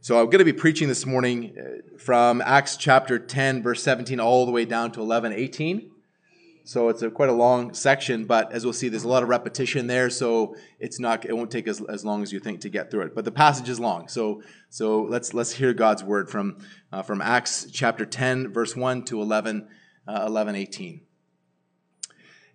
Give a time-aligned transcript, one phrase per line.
[0.00, 4.20] So I'm going to be preaching this morning uh, from Acts chapter 10, verse 17,
[4.20, 5.90] all the way down to 11, 18.
[6.62, 9.28] So it's a, quite a long section, but as we'll see, there's a lot of
[9.28, 12.68] repetition there, so it's not it won't take as, as long as you think to
[12.68, 13.14] get through it.
[13.14, 16.58] But the passage is long, so so let's let's hear God's word from
[16.92, 19.66] uh, from Acts chapter 10, verse 1 to 11,
[20.06, 21.00] uh, 11, 18.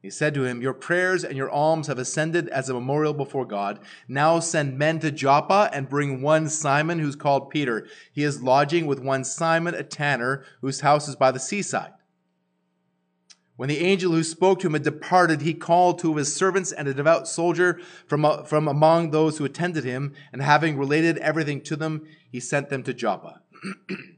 [0.00, 3.44] He said to him, Your prayers and your alms have ascended as a memorial before
[3.44, 3.80] God.
[4.06, 7.86] Now send men to Joppa and bring one Simon who's called Peter.
[8.12, 11.92] He is lodging with one Simon, a tanner, whose house is by the seaside.
[13.56, 16.70] When the angel who spoke to him had departed, he called two of his servants
[16.70, 21.18] and a devout soldier from, uh, from among those who attended him, and having related
[21.18, 23.40] everything to them, he sent them to Joppa.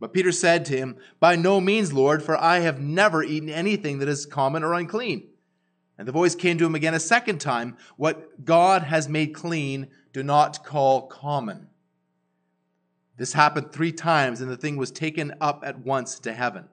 [0.00, 3.98] But Peter said to him, By no means, Lord, for I have never eaten anything
[3.98, 5.28] that is common or unclean.
[5.98, 9.88] And the voice came to him again a second time, What God has made clean,
[10.12, 11.68] do not call common.
[13.16, 16.68] This happened three times, and the thing was taken up at once to heaven.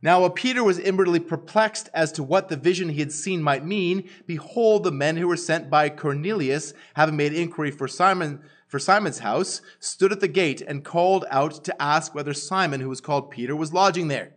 [0.00, 3.64] Now, while Peter was inwardly perplexed as to what the vision he had seen might
[3.64, 8.78] mean, behold, the men who were sent by Cornelius, having made inquiry for Simon, for
[8.78, 13.00] Simon's house, stood at the gate and called out to ask whether Simon, who was
[13.00, 14.34] called Peter, was lodging there.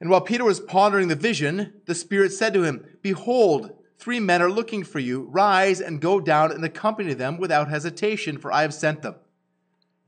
[0.00, 4.42] And while Peter was pondering the vision, the Spirit said to him, Behold, Three men
[4.42, 5.28] are looking for you.
[5.30, 9.14] Rise and go down and accompany them without hesitation, for I have sent them.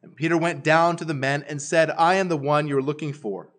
[0.02, 2.82] And Peter went down to the men and said, I am the one you are
[2.82, 3.50] looking for.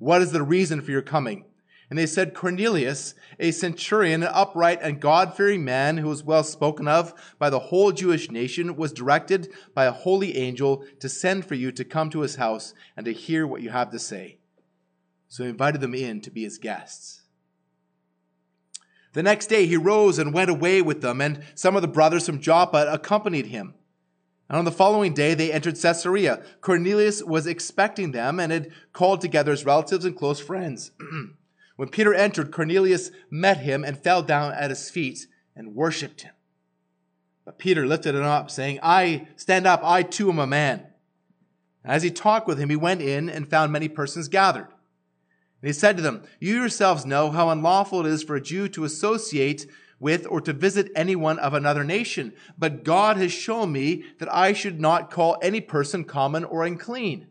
[0.00, 1.44] What is the reason for your coming?
[1.90, 6.42] And they said, Cornelius, a centurion, an upright and God fearing man who was well
[6.42, 11.44] spoken of by the whole Jewish nation, was directed by a holy angel to send
[11.44, 14.38] for you to come to his house and to hear what you have to say.
[15.28, 17.22] So he invited them in to be his guests.
[19.12, 22.24] The next day he rose and went away with them, and some of the brothers
[22.24, 23.74] from Joppa accompanied him.
[24.50, 26.42] And on the following day they entered Caesarea.
[26.60, 30.90] Cornelius was expecting them and had called together his relatives and close friends.
[31.76, 36.32] when Peter entered, Cornelius met him and fell down at his feet and worshipped him.
[37.44, 40.84] But Peter lifted him up, saying, I stand up, I too am a man.
[41.84, 44.66] As he talked with him, he went in and found many persons gathered.
[45.62, 48.68] And he said to them, You yourselves know how unlawful it is for a Jew
[48.70, 49.66] to associate
[50.00, 52.32] with or to visit anyone of another nation.
[52.58, 57.28] But God has shown me that I should not call any person common or unclean.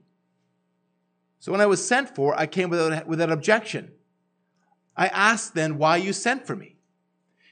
[1.40, 3.91] So when I was sent for, I came without, without objection.
[4.96, 6.75] I asked then why you sent for me.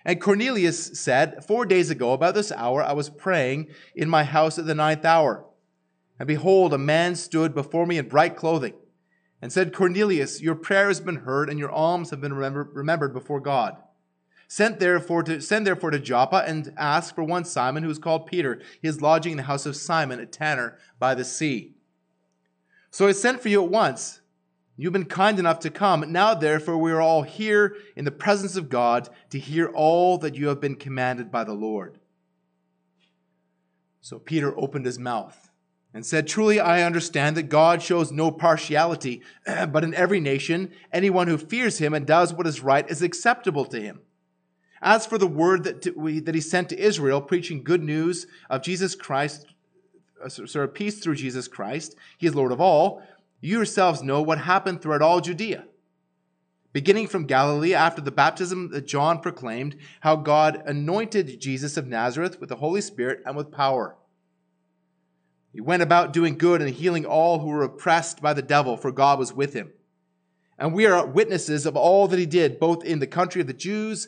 [0.06, 4.60] And Cornelius said, Four days ago, about this hour, I was praying in my house
[4.60, 5.46] at the ninth hour.
[6.20, 8.74] And behold, a man stood before me in bright clothing
[9.42, 13.14] and said, Cornelius, your prayer has been heard, and your alms have been remember, remembered
[13.14, 13.78] before God.
[14.48, 18.28] Send therefore, to, send therefore to Joppa and ask for one Simon who is called
[18.28, 18.62] Peter.
[18.82, 21.74] He is lodging in the house of Simon, a tanner by the sea.
[22.90, 24.22] So I sent for you at once.
[24.78, 26.12] You've been kind enough to come.
[26.12, 30.36] Now, therefore, we are all here in the presence of God to hear all that
[30.36, 32.00] you have been commanded by the Lord.
[34.00, 35.50] So Peter opened his mouth
[35.94, 41.28] and said, Truly, I understand that God shows no partiality, but in every nation, anyone
[41.28, 44.00] who fears him and does what is right is acceptable to him.
[44.82, 48.62] As for the word that, we, that he sent to Israel, preaching good news of
[48.62, 49.46] Jesus Christ,
[50.24, 53.02] uh, sorry, peace through Jesus Christ, he is Lord of all,
[53.42, 55.66] you yourselves know what happened throughout all Judea.
[56.74, 62.40] Beginning from Galilee, after the baptism that John proclaimed, how God anointed Jesus of Nazareth
[62.40, 63.96] with the Holy Spirit and with power
[65.58, 68.92] he went about doing good and healing all who were oppressed by the devil, for
[68.92, 69.72] God was with him.
[70.60, 73.54] And we are witnesses of all that he did, both in the country of the
[73.54, 74.08] Jews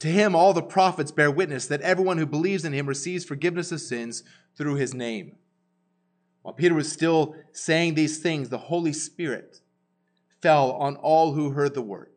[0.00, 3.72] To him, all the prophets bear witness that everyone who believes in him receives forgiveness
[3.72, 4.22] of sins
[4.56, 5.36] through his name.
[6.42, 9.60] While Peter was still saying these things, the Holy Spirit
[10.42, 12.10] fell on all who heard the word.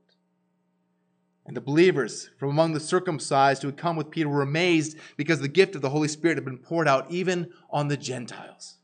[1.45, 5.39] And the believers from among the circumcised who had come with Peter were amazed because
[5.39, 8.78] the gift of the Holy Spirit had been poured out even on the Gentiles.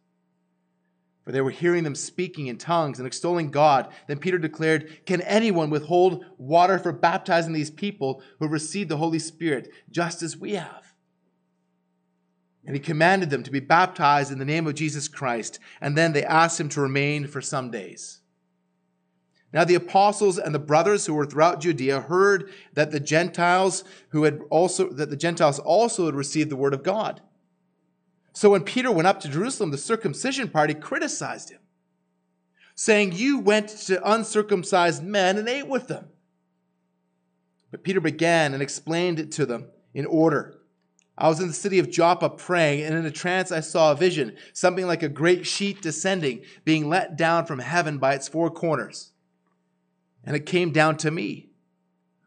[1.25, 3.91] For they were hearing them speaking in tongues and extolling God.
[4.07, 8.97] Then Peter declared, Can anyone withhold water for baptizing these people who have received the
[8.97, 10.93] Holy Spirit just as we have?
[12.63, 15.59] And he commanded them to be baptized in the name of Jesus Christ.
[15.81, 18.21] And then they asked him to remain for some days.
[19.51, 24.23] Now the apostles and the brothers who were throughout Judea heard that the Gentiles who
[24.23, 27.21] had also that the Gentiles also had received the word of God.
[28.35, 31.59] So when Peter went up to Jerusalem, the circumcision party criticized him,
[32.75, 36.09] saying, You went to uncircumcised men and ate with them.
[37.71, 40.57] But Peter began and explained it to them in order.
[41.17, 43.95] I was in the city of Joppa praying, and in a trance I saw a
[43.95, 48.51] vision, something like a great sheet descending, being let down from heaven by its four
[48.51, 49.13] corners.
[50.25, 51.51] And it came down to me.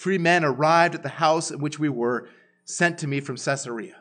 [0.00, 2.26] three men arrived at the house in which we were,
[2.64, 3.96] sent to me from Caesarea.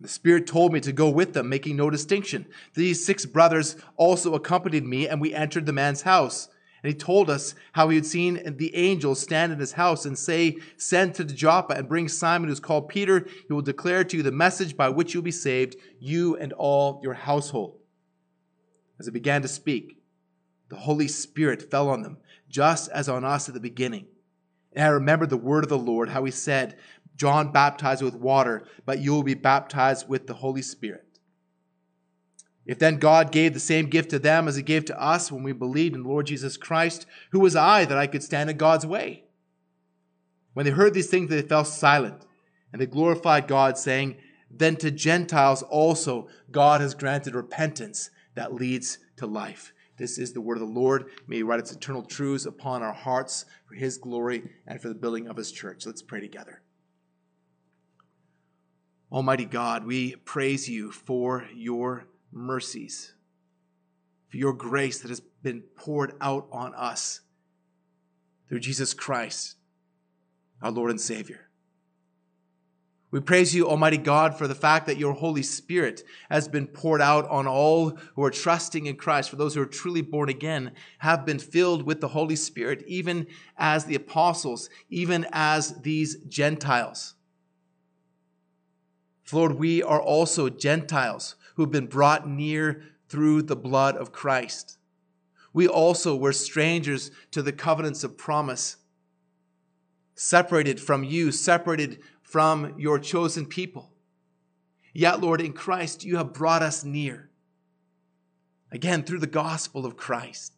[0.00, 2.46] The Spirit told me to go with them, making no distinction.
[2.74, 6.48] These six brothers also accompanied me, and we entered the man's house.
[6.82, 10.18] And he told us how he had seen the angel stand in his house and
[10.18, 13.28] say, Send to Joppa and bring Simon, who's called Peter.
[13.46, 16.98] He will declare to you the message by which you'll be saved, you and all
[17.04, 17.76] your household.
[18.98, 19.98] As he began to speak,
[20.70, 22.16] the Holy Spirit fell on them,
[22.48, 24.06] just as on us at the beginning.
[24.72, 26.76] And I remembered the word of the Lord, how he said,
[27.16, 31.04] John baptized with water, but you will be baptized with the Holy Spirit.
[32.64, 35.42] If then God gave the same gift to them as he gave to us when
[35.42, 38.56] we believed in the Lord Jesus Christ, who was I that I could stand in
[38.56, 39.24] God's way?
[40.54, 42.24] When they heard these things, they fell silent,
[42.72, 44.16] and they glorified God, saying,
[44.50, 49.72] Then to Gentiles also God has granted repentance that leads to life.
[50.00, 51.10] This is the word of the Lord.
[51.26, 54.94] May He write its eternal truths upon our hearts for His glory and for the
[54.94, 55.84] building of His church.
[55.84, 56.62] Let's pray together.
[59.12, 63.12] Almighty God, we praise you for your mercies,
[64.30, 67.20] for your grace that has been poured out on us
[68.48, 69.56] through Jesus Christ,
[70.62, 71.49] our Lord and Savior.
[73.12, 77.00] We praise you, Almighty God, for the fact that your Holy Spirit has been poured
[77.00, 80.72] out on all who are trusting in Christ, for those who are truly born again,
[80.98, 83.26] have been filled with the Holy Spirit, even
[83.56, 87.14] as the apostles, even as these Gentiles.
[89.32, 94.78] Lord, we are also Gentiles who have been brought near through the blood of Christ.
[95.52, 98.76] We also were strangers to the covenants of promise,
[100.14, 103.90] separated from you, separated from your chosen people.
[104.92, 107.28] Yet, Lord, in Christ, you have brought us near.
[108.70, 110.52] Again, through the gospel of Christ.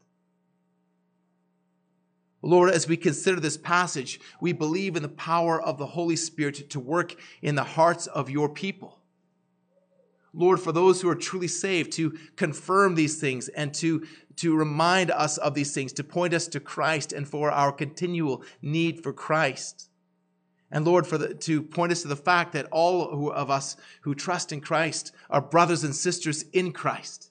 [2.43, 6.69] Lord, as we consider this passage, we believe in the power of the Holy Spirit
[6.71, 8.99] to work in the hearts of your people.
[10.35, 15.11] Lord, for those who are truly saved, to confirm these things and to, to remind
[15.11, 19.13] us of these things, to point us to Christ and for our continual need for
[19.13, 19.89] Christ.
[20.73, 23.77] And Lord, for the, to point us to the fact that all who, of us
[24.01, 27.31] who trust in Christ are brothers and sisters in Christ.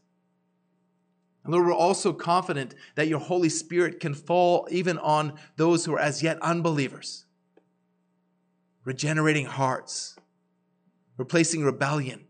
[1.44, 5.94] And Lord, we're also confident that your Holy Spirit can fall even on those who
[5.96, 7.26] are as yet unbelievers,
[8.86, 10.16] regenerating hearts,
[11.18, 12.28] replacing rebellion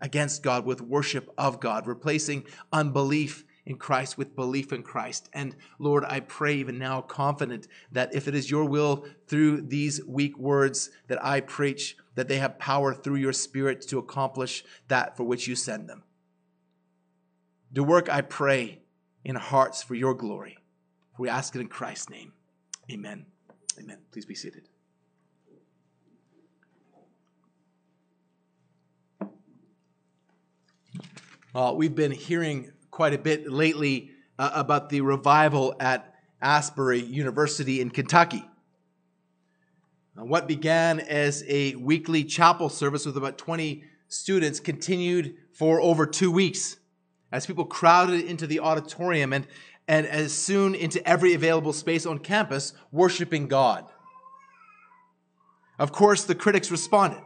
[0.00, 5.28] against God with worship of God, replacing unbelief in Christ with belief in Christ.
[5.32, 10.04] And Lord, I pray even now confident that if it is your will through these
[10.04, 15.16] weak words that I preach, that they have power through your spirit to accomplish that
[15.16, 16.02] for which you send them.
[17.72, 18.80] Do work, I pray,
[19.24, 20.58] in hearts for your glory.
[21.18, 22.32] We ask it in Christ's name.
[22.90, 23.26] Amen.
[23.78, 23.98] Amen.
[24.10, 24.68] Please be seated.
[31.54, 37.80] Uh, we've been hearing quite a bit lately uh, about the revival at Asbury University
[37.80, 38.44] in Kentucky.
[40.16, 46.04] Uh, what began as a weekly chapel service with about 20 students continued for over
[46.04, 46.76] two weeks
[47.32, 49.46] as people crowded into the auditorium and,
[49.88, 53.86] and as soon into every available space on campus, worshiping God.
[55.78, 57.22] Of course, the critics responded.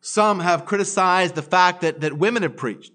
[0.00, 2.93] Some have criticized the fact that, that women have preached.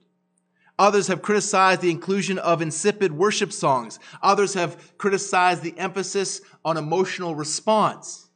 [0.80, 4.00] Others have criticized the inclusion of insipid worship songs.
[4.24, 8.30] Others have criticized the emphasis on emotional response.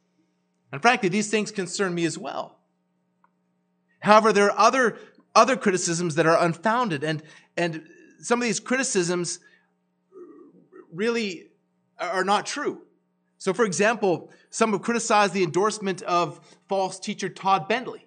[0.70, 2.58] And frankly, these things concern me as well.
[4.00, 4.98] However, there are other,
[5.34, 7.22] other criticisms that are unfounded, and,
[7.56, 7.82] and
[8.20, 9.40] some of these criticisms
[10.92, 11.46] really
[11.98, 12.82] are not true.
[13.38, 18.03] So, for example, some have criticized the endorsement of false teacher Todd Bentley.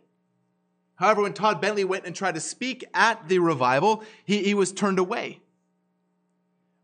[0.97, 4.71] However, when Todd Bentley went and tried to speak at the revival, he, he was
[4.71, 5.39] turned away.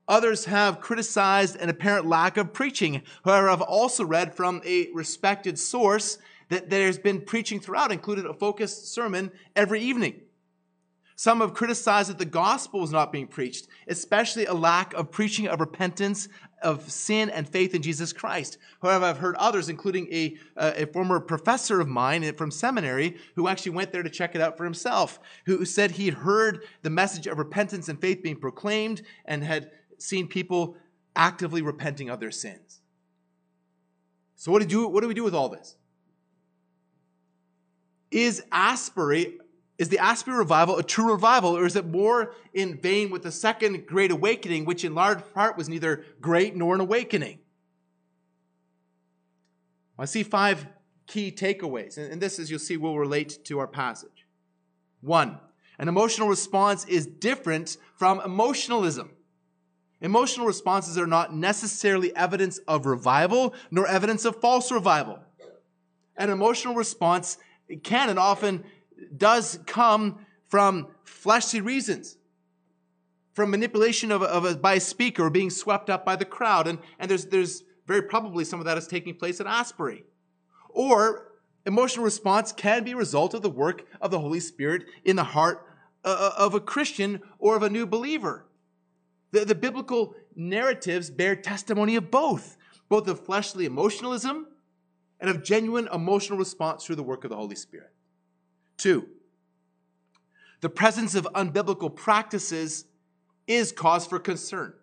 [0.07, 3.01] Others have criticized an apparent lack of preaching.
[3.25, 6.17] However, I've also read from a respected source
[6.49, 10.21] that there's been preaching throughout, included a focused sermon every evening.
[11.15, 15.47] Some have criticized that the gospel was not being preached, especially a lack of preaching
[15.47, 16.27] of repentance
[16.63, 18.57] of sin and faith in Jesus Christ.
[18.81, 23.47] However, I've heard others, including a, uh, a former professor of mine from seminary, who
[23.47, 27.27] actually went there to check it out for himself, who said he heard the message
[27.27, 30.75] of repentance and faith being proclaimed and had seen people
[31.15, 32.81] actively repenting of their sins.
[34.35, 35.75] So, what, do, what do we do with all this?
[38.11, 39.37] Is Asbury
[39.77, 43.31] is the Asbury revival a true revival, or is it more in vein with the
[43.31, 47.39] second great awakening, which in large part was neither great nor an awakening?
[49.97, 50.67] I see five
[51.07, 54.25] key takeaways, and this, as you'll see, will relate to our passage.
[55.01, 55.39] One,
[55.77, 59.11] an emotional response is different from emotionalism.
[60.01, 65.19] Emotional responses are not necessarily evidence of revival, nor evidence of false revival.
[66.17, 67.37] An emotional response
[67.83, 68.63] can and often
[69.17, 72.17] does come from fleshly reasons,
[73.33, 76.67] from manipulation of, of a, by a speaker or being swept up by the crowd.
[76.67, 80.03] And, and there's, there's very probably some of that is taking place at Asbury.
[80.69, 81.31] Or
[81.65, 85.23] emotional response can be a result of the work of the Holy Spirit in the
[85.23, 85.65] heart
[86.05, 88.45] uh, uh, of a Christian or of a new believer.
[89.31, 92.57] The, the biblical narratives bear testimony of both,
[92.89, 94.47] both of fleshly emotionalism
[95.19, 97.92] and of genuine emotional response through the work of the Holy Spirit.
[98.77, 99.07] Two,
[100.61, 102.85] the presence of unbiblical practices
[103.47, 104.73] is cause for concern.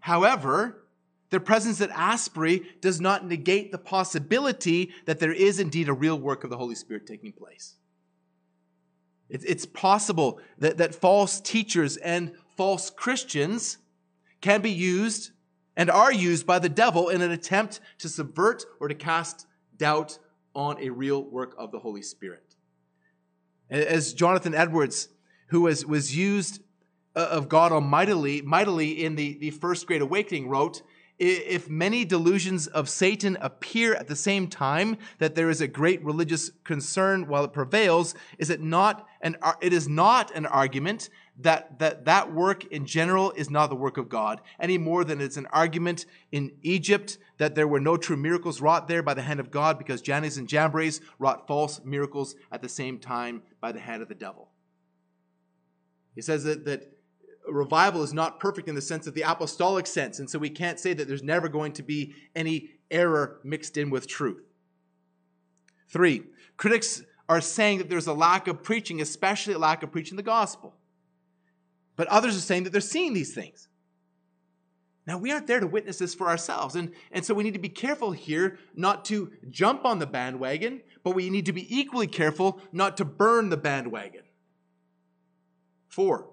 [0.00, 0.84] However,
[1.30, 6.18] the presence at Asbury does not negate the possibility that there is indeed a real
[6.18, 7.74] work of the Holy Spirit taking place.
[9.28, 13.76] It's possible that, that false teachers and false Christians
[14.40, 15.32] can be used
[15.76, 19.46] and are used by the devil in an attempt to subvert or to cast
[19.76, 20.18] doubt
[20.54, 22.47] on a real work of the Holy Spirit.
[23.70, 25.08] As Jonathan Edwards,
[25.48, 26.62] who was, was used
[27.14, 30.82] uh, of God Almighty mightily in the, the First Great Awakening, wrote,
[31.18, 36.02] if many delusions of Satan appear at the same time that there is a great
[36.04, 41.10] religious concern while it prevails, is it not an, it is not an argument
[41.40, 45.20] that, that that work in general is not the work of God, any more than
[45.20, 49.22] it's an argument in Egypt that there were no true miracles wrought there by the
[49.22, 53.70] hand of God because Jannes and Jambres wrought false miracles at the same time by
[53.70, 54.48] the hand of the devil.
[56.14, 56.92] He says that, that
[57.48, 60.80] revival is not perfect in the sense of the apostolic sense, and so we can't
[60.80, 64.42] say that there's never going to be any error mixed in with truth.
[65.88, 66.24] Three,
[66.56, 70.22] critics are saying that there's a lack of preaching, especially a lack of preaching the
[70.22, 70.74] gospel.
[71.98, 73.66] But others are saying that they're seeing these things.
[75.04, 76.76] Now, we aren't there to witness this for ourselves.
[76.76, 80.82] And, and so we need to be careful here not to jump on the bandwagon,
[81.02, 84.22] but we need to be equally careful not to burn the bandwagon.
[85.88, 86.28] Four,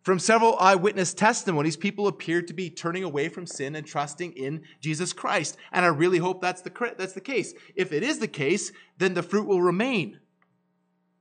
[0.00, 4.62] from several eyewitness testimonies, people appear to be turning away from sin and trusting in
[4.80, 5.58] Jesus Christ.
[5.72, 7.52] And I really hope that's the, that's the case.
[7.74, 10.20] If it is the case, then the fruit will remain.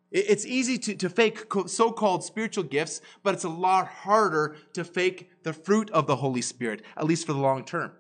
[0.10, 4.86] It's easy to, to fake so called spiritual gifts, but it's a lot harder to
[4.86, 7.92] fake the fruit of the Holy Spirit, at least for the long term.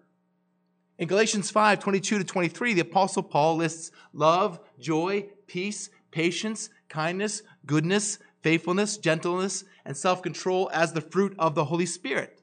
[0.97, 7.43] In Galatians 5 22 to 23, the Apostle Paul lists love, joy, peace, patience, kindness,
[7.65, 12.41] goodness, faithfulness, gentleness, and self control as the fruit of the Holy Spirit.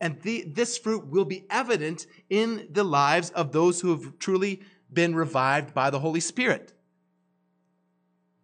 [0.00, 4.62] And the, this fruit will be evident in the lives of those who have truly
[4.92, 6.72] been revived by the Holy Spirit.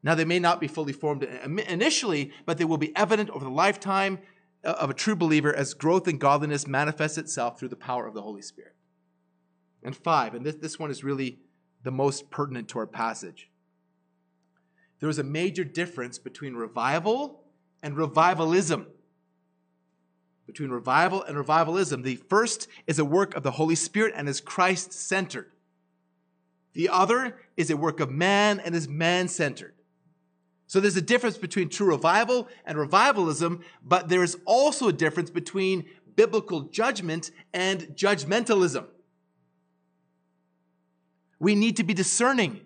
[0.02, 3.50] Now, they may not be fully formed initially, but they will be evident over the
[3.50, 4.18] lifetime
[4.64, 8.14] uh, of a true believer as growth in godliness manifests itself through the power of
[8.14, 8.74] the Holy Spirit.
[9.82, 11.38] And five, and this, this one is really
[11.82, 13.48] the most pertinent to our passage.
[15.00, 17.42] There is a major difference between revival
[17.82, 18.86] and revivalism.
[20.46, 22.02] Between revival and revivalism.
[22.02, 25.50] The first is a work of the Holy Spirit and is Christ centered.
[26.74, 29.74] The other is a work of man and is man centered.
[30.72, 35.84] So there's a difference between true revival and revivalism, but there's also a difference between
[36.16, 38.86] biblical judgment and judgmentalism.
[41.38, 42.62] We need to be discerning,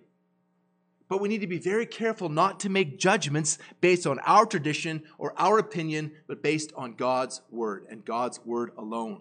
[1.09, 5.03] but we need to be very careful not to make judgments based on our tradition
[5.19, 9.21] or our opinion, but based on God's word and God's word alone.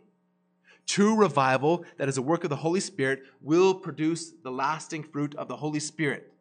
[0.86, 5.34] True revival, that is a work of the Holy Spirit, will produce the lasting fruit
[5.34, 6.35] of the Holy Spirit.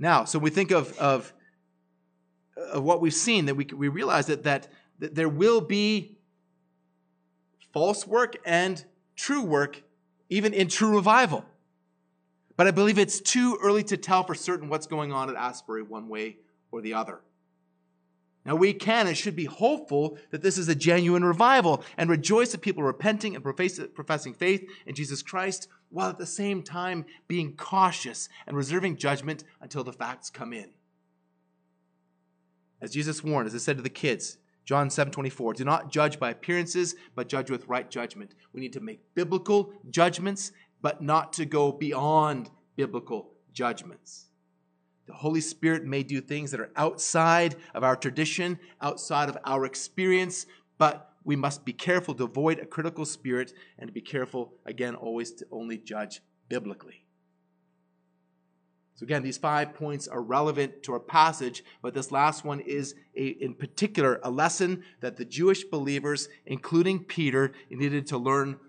[0.00, 1.32] Now, so we think of, of,
[2.56, 6.16] of what we've seen, that we, we realize that, that, that there will be
[7.72, 8.82] false work and
[9.14, 9.82] true work
[10.30, 11.44] even in true revival.
[12.56, 15.82] But I believe it's too early to tell for certain what's going on at Asbury
[15.82, 16.38] one way
[16.72, 17.20] or the other.
[18.50, 22.50] Now, we can and should be hopeful that this is a genuine revival and rejoice
[22.50, 27.04] that people are repenting and professing faith in Jesus Christ, while at the same time
[27.28, 30.70] being cautious and reserving judgment until the facts come in.
[32.80, 36.18] As Jesus warned, as I said to the kids, John 7 24, do not judge
[36.18, 38.34] by appearances, but judge with right judgment.
[38.52, 40.50] We need to make biblical judgments,
[40.82, 44.29] but not to go beyond biblical judgments.
[45.10, 49.64] The Holy Spirit may do things that are outside of our tradition, outside of our
[49.64, 50.46] experience,
[50.78, 54.94] but we must be careful to avoid a critical spirit and to be careful, again,
[54.94, 57.04] always to only judge biblically.
[58.94, 62.94] So, again, these five points are relevant to our passage, but this last one is,
[63.16, 68.60] a, in particular, a lesson that the Jewish believers, including Peter, needed to learn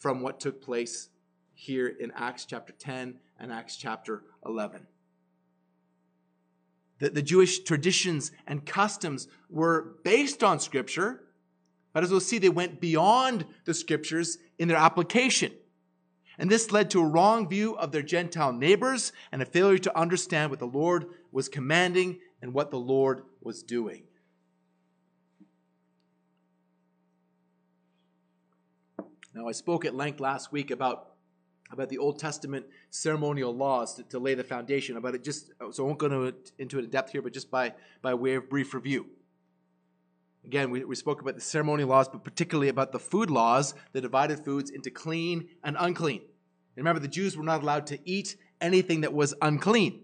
[0.00, 1.10] from what took place
[1.52, 4.88] here in Acts chapter 10 and Acts chapter 11.
[7.04, 11.20] The, the Jewish traditions and customs were based on Scripture,
[11.92, 15.52] but as we'll see, they went beyond the Scriptures in their application.
[16.38, 19.98] And this led to a wrong view of their Gentile neighbors and a failure to
[19.98, 24.04] understand what the Lord was commanding and what the Lord was doing.
[29.34, 31.13] Now, I spoke at length last week about,
[31.74, 35.22] about the Old Testament ceremonial laws to, to lay the foundation about it.
[35.22, 38.34] Just so I won't go into it in depth here, but just by, by way
[38.36, 39.06] of brief review.
[40.44, 44.00] Again, we, we spoke about the ceremonial laws, but particularly about the food laws that
[44.00, 46.20] divided foods into clean and unclean.
[46.20, 50.00] And remember, the Jews were not allowed to eat anything that was unclean.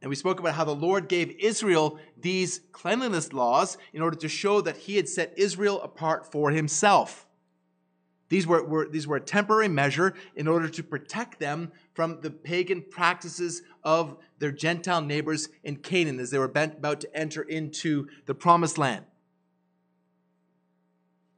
[0.00, 4.28] And we spoke about how the Lord gave Israel these cleanliness laws in order to
[4.28, 7.27] show that he had set Israel apart for himself.
[8.28, 12.30] These were, were, these were a temporary measure in order to protect them from the
[12.30, 18.06] pagan practices of their Gentile neighbors in Canaan as they were about to enter into
[18.26, 19.06] the promised land.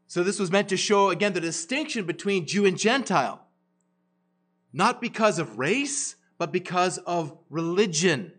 [0.09, 3.47] So, this was meant to show again the distinction between Jew and Gentile,
[4.73, 8.33] not because of race, but because of religion.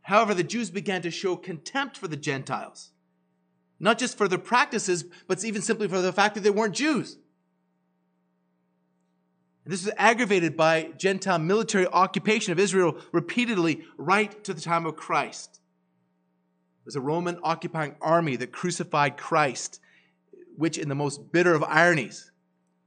[0.00, 2.92] However, the Jews began to show contempt for the Gentiles.
[3.78, 7.18] Not just for their practices, but even simply for the fact that they weren't Jews.
[9.64, 14.86] And this was aggravated by Gentile military occupation of Israel repeatedly right to the time
[14.86, 15.60] of Christ.
[16.82, 19.80] It was a Roman occupying army that crucified Christ,
[20.56, 22.30] which, in the most bitter of ironies,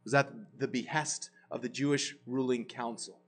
[0.05, 3.18] was at the behest of the Jewish ruling council.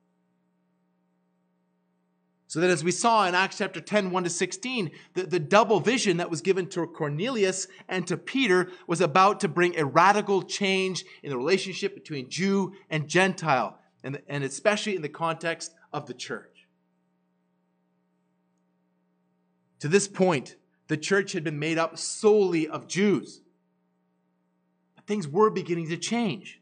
[2.52, 5.80] So that as we saw in Acts chapter 10, 1 to 16, the, the double
[5.80, 10.44] vision that was given to Cornelius and to Peter was about to bring a radical
[10.44, 16.08] change in the relationship between Jew and Gentile, and, and especially in the context of
[16.08, 16.68] the church.
[19.80, 20.58] To this point,
[20.90, 23.40] the church had been made up solely of Jews.
[24.98, 26.61] But things were beginning to change.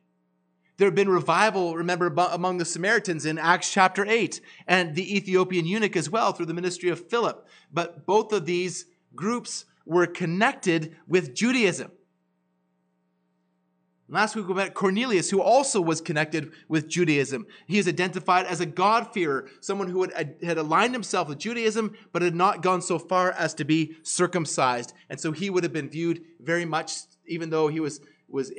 [0.79, 5.65] There had been revival, remember, among the Samaritans in Acts chapter 8, and the Ethiopian
[5.65, 7.45] eunuch as well through the ministry of Philip.
[7.69, 11.91] But both of these groups were connected with Judaism.
[14.07, 17.45] Last week we met Cornelius, who also was connected with Judaism.
[17.67, 22.21] He is identified as a God-fearer, someone who had, had aligned himself with Judaism, but
[22.21, 24.93] had not gone so far as to be circumcised.
[25.09, 26.93] And so he would have been viewed very much,
[27.27, 28.49] even though he was, was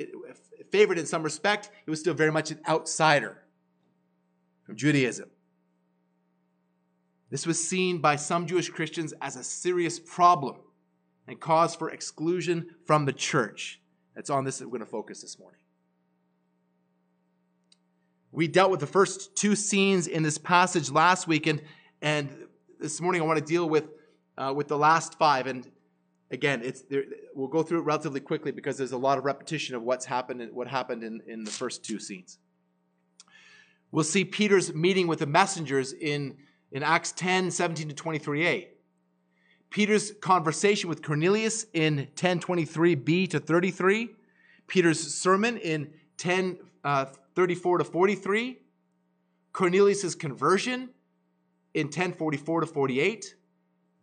[0.70, 3.38] favored in some respect, he was still very much an outsider
[4.64, 5.30] from Judaism.
[7.30, 10.56] This was seen by some Jewish Christians as a serious problem
[11.28, 13.80] and cause for exclusion from the church.
[14.14, 15.60] That's on this that we're going to focus this morning.
[18.32, 21.62] We dealt with the first two scenes in this passage last week, and,
[22.00, 22.28] and
[22.78, 23.88] this morning I want to deal with,
[24.36, 25.46] uh, with the last five.
[25.46, 25.68] And
[26.30, 29.74] again, it's there, we'll go through it relatively quickly because there's a lot of repetition
[29.74, 32.38] of what's happened and what happened in, in the first two scenes.
[33.92, 36.36] We'll see Peter's meeting with the messengers in,
[36.70, 38.68] in Acts 10, 17 to 23a.
[39.70, 44.10] Peter's conversation with Cornelius in 1023b to 33.
[44.66, 48.58] Peter's sermon in 10, uh, 34 to 43,
[49.52, 50.90] Cornelius' conversion
[51.74, 53.34] in 1044 to 48,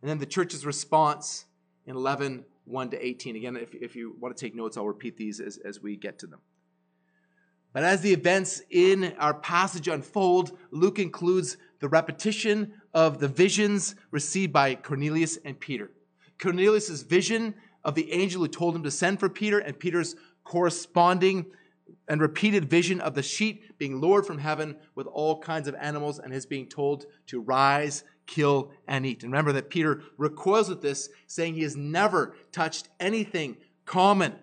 [0.02, 1.46] and then the church's response
[1.88, 3.36] in 11 1 to 18.
[3.38, 6.20] Again, if, if you want to take notes, I'll repeat these as, as we get
[6.20, 6.40] to them.
[7.74, 13.96] But as the events in our passage unfold, Luke includes the repetition of the visions
[14.12, 15.92] received by Cornelius and Peter.
[16.40, 21.46] Cornelius' vision of the angel who told him to send for Peter, and Peter's corresponding
[22.08, 26.20] and repeated vision of the sheep being lured from heaven with all kinds of animals
[26.20, 29.24] and his being told to rise, kill, and eat.
[29.24, 34.36] And remember that Peter recoils at this, saying he has never touched anything common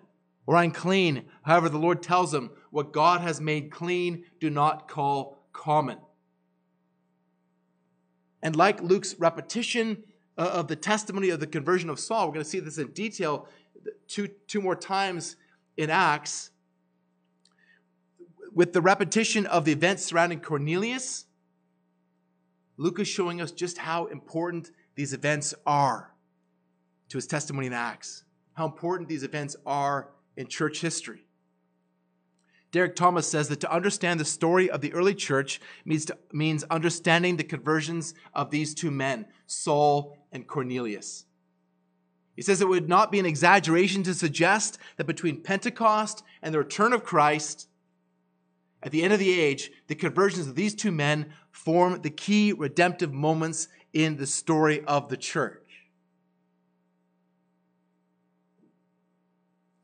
[0.45, 1.25] or unclean.
[1.43, 5.97] However, the Lord tells him, What God has made clean, do not call common.
[8.41, 10.03] And like Luke's repetition
[10.37, 12.87] uh, of the testimony of the conversion of Saul, we're going to see this in
[12.87, 13.47] detail
[14.07, 15.35] two, two more times
[15.77, 16.51] in Acts
[18.55, 21.24] with the repetition of the events surrounding Cornelius,
[22.77, 26.11] Luke is showing us just how important these events are
[27.09, 31.25] to his testimony in Acts, how important these events are in church history.
[32.71, 36.65] Derek Thomas says that to understand the story of the early church means, to, means
[36.65, 41.25] understanding the conversions of these two men, Saul and Cornelius.
[42.35, 46.59] He says it would not be an exaggeration to suggest that between Pentecost and the
[46.59, 47.69] return of Christ,
[48.85, 52.53] at the end of the age, the conversions of these two men form the key
[52.53, 55.87] redemptive moments in the story of the church.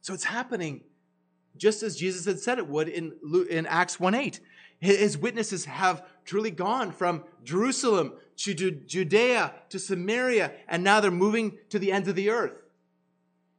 [0.02, 0.82] So it's happening
[1.58, 3.14] just as Jesus had said it would in,
[3.50, 4.40] in Acts 1 8.
[4.80, 11.58] His witnesses have truly gone from Jerusalem to Judea to Samaria, and now they're moving
[11.70, 12.62] to the ends of the earth.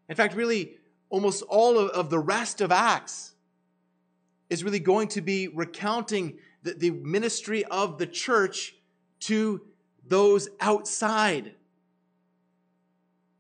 [0.09, 0.77] In fact, really,
[1.11, 3.32] almost all of the rest of Acts
[4.53, 8.75] is really going to be recounting the, the ministry of the church
[9.19, 9.63] to
[10.07, 11.55] those outside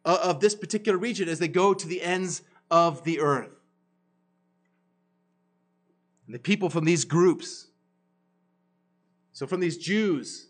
[0.06, 3.50] uh, of this particular region as they go to the ends of the earth.
[6.24, 7.66] And the people from these groups,
[9.34, 10.48] so from these Jews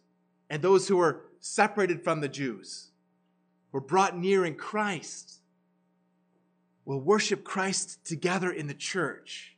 [0.48, 2.90] and those who are separated from the Jews,
[3.72, 5.40] were brought near in Christ,
[6.85, 9.52] will worship Christ together in the church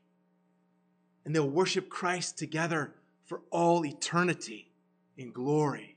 [1.24, 4.70] and they'll worship Christ together for all eternity
[5.16, 5.96] in glory.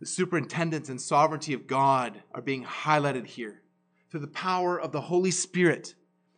[0.00, 3.60] The superintendence and sovereignty of God are being highlighted here
[4.10, 5.94] through the power of the Holy Spirit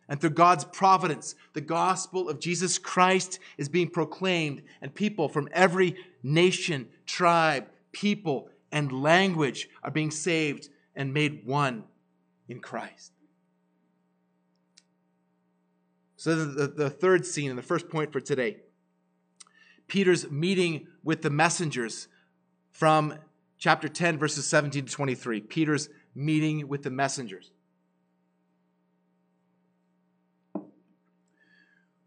[0.09, 1.35] and through God's providence.
[1.53, 8.49] The gospel of Jesus Christ is being proclaimed, and people from every nation, tribe, people,
[8.71, 11.85] and language are being saved and made one
[12.49, 13.13] in Christ.
[16.23, 18.59] So, the, the third scene and the first point for today
[19.89, 22.07] Peter's meeting with the messengers
[22.71, 23.15] from
[23.57, 25.41] chapter 10, verses 17 to 23.
[25.41, 27.51] Peter's meeting with the messengers.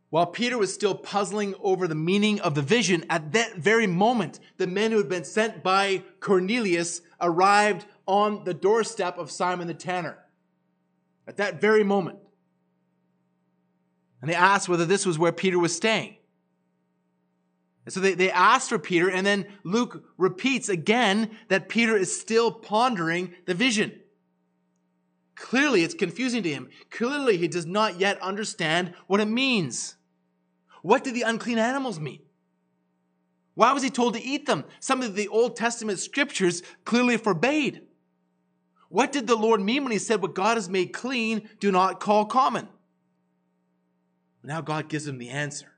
[0.09, 4.41] While Peter was still puzzling over the meaning of the vision, at that very moment,
[4.57, 9.75] the men who had been sent by Cornelius arrived on the doorstep of Simon the
[9.75, 10.17] tanner.
[11.29, 12.21] At that very moment.
[14.27, 16.17] And they asked whether this was where Peter was staying.
[17.85, 22.21] And so they, they asked for Peter, and then Luke repeats again that Peter is
[22.21, 23.93] still pondering the vision.
[25.37, 26.71] Clearly, it's confusing to him.
[26.91, 29.95] Clearly, he does not yet understand what it means.
[30.83, 32.23] What did the unclean animals mean?
[33.55, 34.65] Why was he told to eat them?
[34.81, 37.83] Some of the Old Testament scriptures clearly forbade.
[38.89, 42.01] What did the Lord mean when he said, What God has made clean, do not
[42.01, 42.67] call common?
[44.47, 45.73] But now God gives him the answer.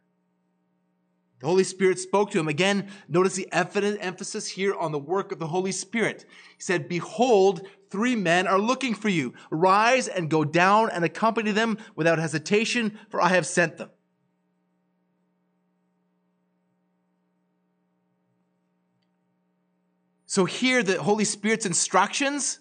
[1.40, 2.48] The Holy Spirit spoke to him.
[2.48, 6.26] Again, notice the emphasis here on the work of the Holy Spirit.
[6.57, 9.33] He said, Behold, three men are looking for you.
[9.50, 13.88] Rise and go down and accompany them without hesitation, for I have sent them.
[20.26, 22.59] So here, the Holy Spirit's instructions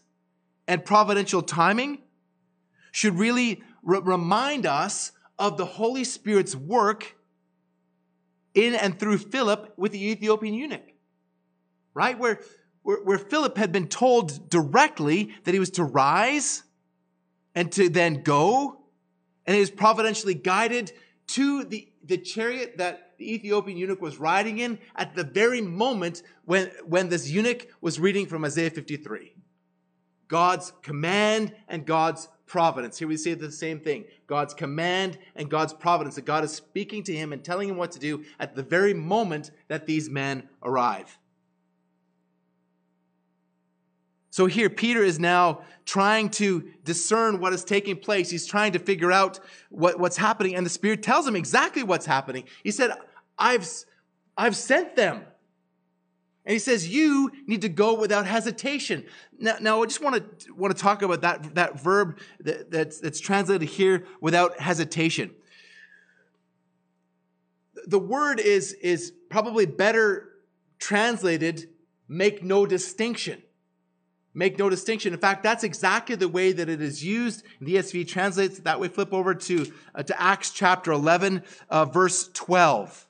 [0.69, 2.03] and providential timing
[2.93, 7.15] should really remind us of the Holy Spirit's work
[8.53, 10.93] in and through Philip with the Ethiopian eunuch.
[11.93, 12.17] Right?
[12.17, 12.39] Where,
[12.83, 16.63] where, where Philip had been told directly that he was to rise
[17.53, 18.79] and to then go,
[19.45, 20.91] and he was providentially guided
[21.27, 26.21] to the, the chariot that the Ethiopian eunuch was riding in at the very moment
[26.45, 29.33] when, when this eunuch was reading from Isaiah 53.
[30.27, 32.97] God's command and God's providence.
[32.97, 36.15] Here we see the same thing God's command and God's providence.
[36.15, 38.93] That God is speaking to him and telling him what to do at the very
[38.93, 41.19] moment that these men arrive.
[44.29, 48.29] So here, Peter is now trying to discern what is taking place.
[48.29, 52.05] He's trying to figure out what, what's happening, and the Spirit tells him exactly what's
[52.05, 52.43] happening.
[52.63, 52.91] He said,
[53.39, 53.67] I've,
[54.37, 55.23] I've sent them.
[56.47, 59.03] And he says, You need to go without hesitation.
[59.37, 63.01] Now, now I just want to, want to talk about that, that verb that, that's,
[63.01, 65.31] that's translated here without hesitation.
[67.85, 70.29] The word is, is probably better
[70.79, 71.67] translated
[72.07, 73.43] make no distinction.
[74.33, 75.13] Make no distinction.
[75.13, 77.43] In fact, that's exactly the way that it is used.
[77.59, 78.87] The ESV translates that way.
[78.87, 83.06] Flip over to, uh, to Acts chapter 11, uh, verse 12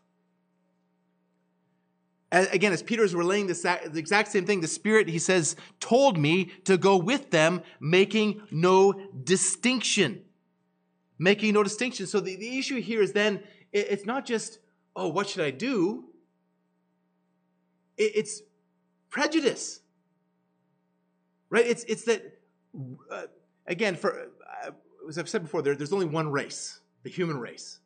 [2.31, 6.17] again, as Peter is relaying this, the exact same thing, the Spirit, he says, told
[6.17, 10.21] me to go with them, making no distinction.
[11.17, 12.05] Making no distinction.
[12.05, 14.59] So the, the issue here is then, it's not just,
[14.95, 16.05] oh, what should I do?
[17.97, 18.41] it's
[19.09, 19.81] prejudice.
[21.49, 21.65] Right?
[21.65, 22.39] It's, it's that,
[23.11, 23.23] uh,
[23.65, 24.29] again, for,
[24.65, 24.71] uh,
[25.09, 27.79] as I've said before, there, there's only one race, the human race.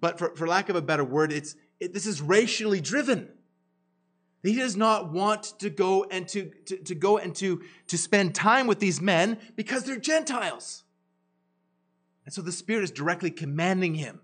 [0.00, 3.28] But for, for lack of a better word, it's, it, this is racially driven.
[4.42, 8.34] He does not want to go and to, to, to go and to, to spend
[8.34, 10.84] time with these men because they're Gentiles.
[12.26, 14.20] And so the Spirit is directly commanding him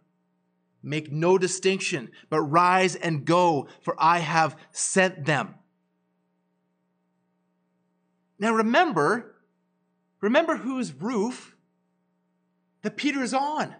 [0.83, 5.55] make no distinction, but rise and go, for I have sent them.
[8.39, 9.37] Now remember,
[10.21, 11.55] remember whose roof
[12.83, 13.75] that Peter is on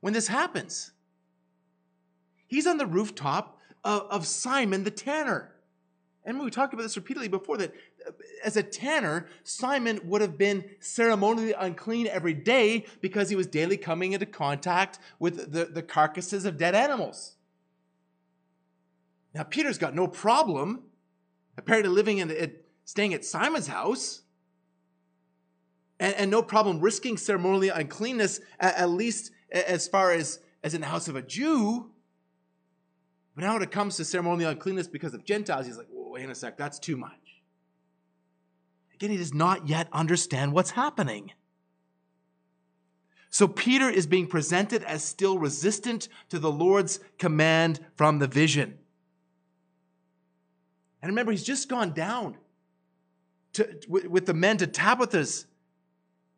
[0.00, 0.92] when this happens.
[2.54, 5.50] He's on the rooftop of, of Simon the tanner.
[6.24, 7.74] And we talked about this repeatedly before that
[8.06, 8.12] uh,
[8.44, 13.76] as a tanner, Simon would have been ceremonially unclean every day because he was daily
[13.76, 17.34] coming into contact with the, the carcasses of dead animals.
[19.34, 20.84] Now, Peter's got no problem
[21.58, 22.52] apparently living in,
[22.84, 24.22] staying at Simon's house,
[25.98, 30.82] and, and no problem risking ceremonial uncleanness, at, at least as far as, as in
[30.82, 31.90] the house of a Jew.
[33.34, 36.34] But now when it comes to ceremonial uncleanness because of Gentiles, he's like, wait a
[36.34, 37.10] sec, that's too much.
[38.94, 41.32] Again, he does not yet understand what's happening.
[43.30, 48.78] So Peter is being presented as still resistant to the Lord's command from the vision.
[51.02, 52.36] And remember, he's just gone down
[53.54, 55.46] to, with the men to Tabitha's,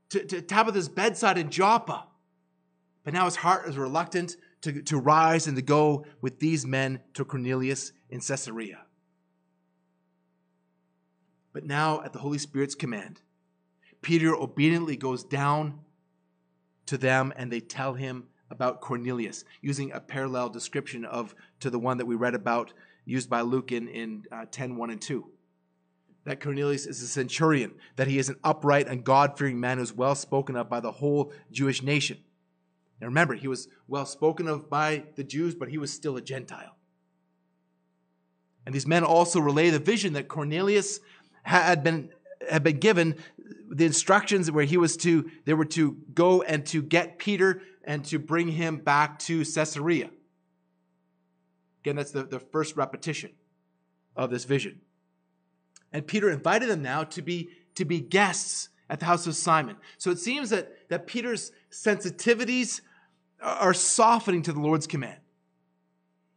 [0.09, 2.07] to, to Tabitha's bedside in Joppa.
[3.05, 7.01] But now his heart is reluctant to, to rise and to go with these men
[7.15, 8.81] to Cornelius in Caesarea.
[11.53, 13.21] But now, at the Holy Spirit's command,
[14.03, 15.81] Peter obediently goes down
[16.87, 21.79] to them and they tell him about Cornelius, using a parallel description of to the
[21.79, 22.73] one that we read about
[23.05, 25.25] used by Luke in, in uh, 10 1 and 2.
[26.25, 29.93] That Cornelius is a centurion, that he is an upright and God fearing man who's
[29.93, 32.19] well spoken of by the whole Jewish nation.
[33.01, 36.23] Now remember, he was well spoken of by the Jews, but he was still a
[36.23, 36.77] Gentile.
[38.65, 41.01] And these men also relay the vision that Cornelius
[41.43, 42.11] had been,
[42.51, 43.17] had been given
[43.69, 48.05] the instructions where he was to, they were to go and to get Peter and
[48.07, 50.11] to bring him back to Caesarea.
[51.83, 53.31] Again, that's the, the first repetition
[54.17, 54.81] of this vision.
[55.93, 59.77] And Peter invited them now to be, to be guests at the house of Simon.
[59.99, 62.81] So it seems that, that Peter's sensitivities
[63.41, 65.19] are softening to the Lord's command.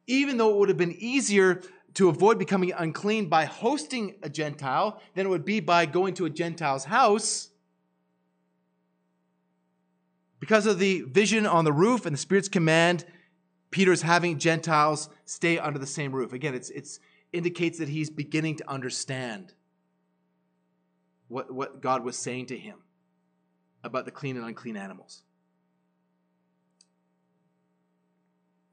[0.08, 1.62] Even though it would have been easier
[1.94, 6.26] to avoid becoming unclean by hosting a Gentile than it would be by going to
[6.26, 7.50] a Gentile's house,
[10.40, 13.06] because of the vision on the roof and the Spirit's command,
[13.72, 16.34] Peter's having Gentiles stay under the same roof.
[16.34, 17.00] Again, it's, it's
[17.32, 19.54] indicates that he's beginning to understand
[21.30, 22.80] what, what God was saying to him
[23.84, 25.24] about the clean and unclean animals.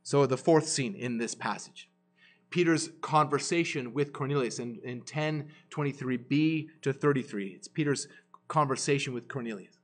[0.03, 1.88] So, the fourth scene in this passage
[2.51, 7.49] Peter's conversation with Cornelius in, in 10 23b to 33.
[7.49, 8.09] It's Peter's
[8.49, 9.79] conversation with Cornelius.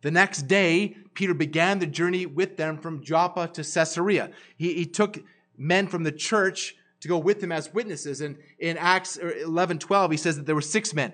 [0.00, 4.30] The next day, Peter began the journey with them from Joppa to Caesarea.
[4.56, 5.18] He, he took
[5.56, 8.20] men from the church to go with him as witnesses.
[8.20, 11.12] And in Acts er, 11 12, he says that there were six men.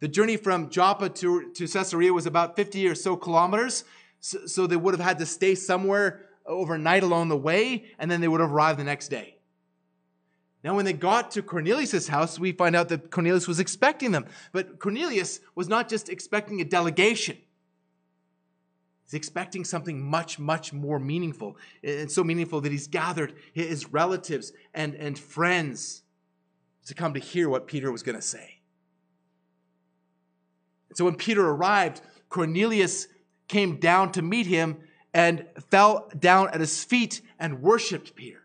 [0.00, 3.84] The journey from Joppa to, to Caesarea was about 50 or so kilometers.
[4.20, 8.20] So, so they would have had to stay somewhere overnight along the way, and then
[8.20, 9.36] they would have arrived the next day.
[10.62, 14.26] Now, when they got to Cornelius' house, we find out that Cornelius was expecting them.
[14.52, 17.38] But Cornelius was not just expecting a delegation.
[19.04, 21.56] He's expecting something much, much more meaningful.
[21.84, 26.02] And so meaningful that he's gathered his relatives and, and friends
[26.86, 28.55] to come to hear what Peter was going to say.
[30.96, 33.06] So when Peter arrived, Cornelius
[33.48, 34.78] came down to meet him
[35.14, 38.42] and fell down at his feet and worshiped Peter.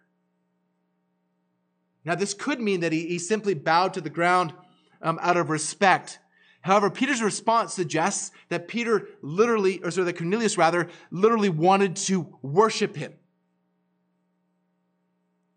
[2.04, 4.54] Now, this could mean that he, he simply bowed to the ground
[5.02, 6.20] um, out of respect
[6.62, 12.38] However, Peter's response suggests that Peter literally, or sorry, that Cornelius rather, literally wanted to
[12.44, 13.14] worship him.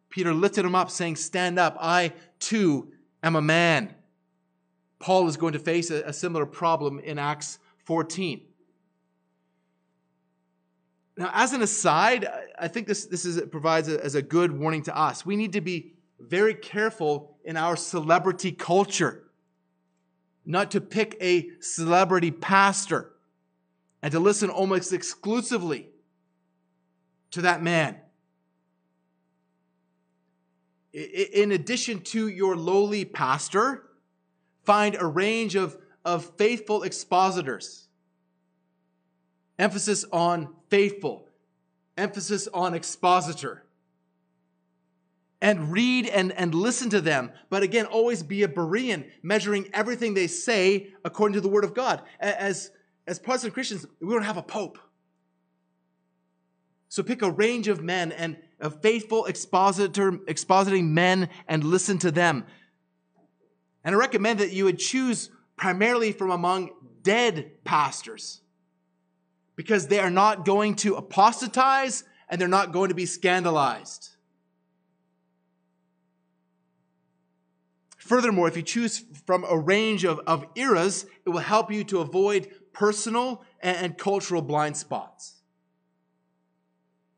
[0.09, 2.89] Peter lifted him up, saying, Stand up, I too
[3.23, 3.95] am a man.
[4.99, 8.41] Paul is going to face a, a similar problem in Acts 14.
[11.17, 12.27] Now, as an aside,
[12.59, 15.25] I think this, this is, provides a, as a good warning to us.
[15.25, 19.25] We need to be very careful in our celebrity culture
[20.47, 23.13] not to pick a celebrity pastor
[24.03, 25.89] and to listen almost exclusively
[27.31, 27.97] to that man.
[30.93, 33.84] In addition to your lowly pastor,
[34.65, 37.89] find a range of, of faithful expositors.
[39.59, 41.29] Emphasis on faithful,
[41.97, 43.65] emphasis on expositor
[45.45, 47.31] and read and, and listen to them.
[47.51, 51.75] But again, always be a Berean, measuring everything they say according to the Word of
[51.75, 52.01] God.
[52.19, 52.71] As,
[53.07, 54.79] as Protestant Christians, we don't have a pope.
[56.89, 62.11] So pick a range of men and of faithful expositor, expositing men and listen to
[62.11, 62.47] them.
[63.85, 66.71] And I recommend that you would choose primarily from among
[67.03, 68.41] dead pastors
[69.57, 74.11] because they are not going to apostatize and they're not going to be scandalized.
[77.99, 82.01] Furthermore, if you choose from a range of, of eras, it will help you to
[82.01, 85.41] avoid personal and, and cultural blind spots.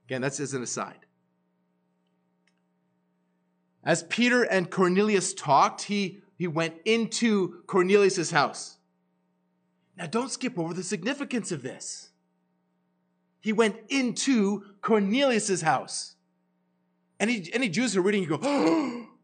[0.07, 1.07] Again, that's as an aside.
[3.83, 8.77] As Peter and Cornelius talked, he, he went into Cornelius' house.
[9.97, 12.11] Now, don't skip over the significance of this.
[13.41, 16.15] He went into Cornelius' house.
[17.19, 19.07] Any, any Jews who are reading, you go, oh,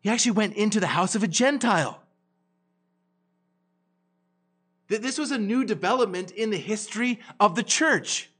[0.00, 2.00] He actually went into the house of a Gentile.
[4.86, 8.30] This was a new development in the history of the church.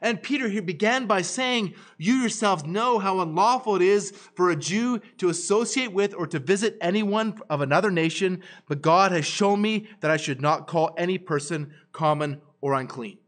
[0.00, 4.56] And Peter here began by saying, You yourselves know how unlawful it is for a
[4.56, 9.60] Jew to associate with or to visit anyone of another nation, but God has shown
[9.60, 13.18] me that I should not call any person common or unclean.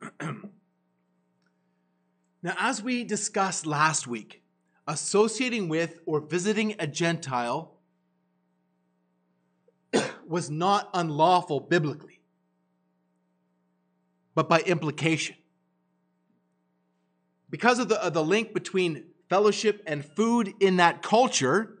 [0.20, 0.34] now,
[2.58, 4.42] as we discussed last week,
[4.86, 7.72] associating with or visiting a Gentile
[10.26, 12.11] was not unlawful biblically,
[14.34, 15.36] but by implication.
[17.50, 21.78] Because of the, of the link between fellowship and food in that culture,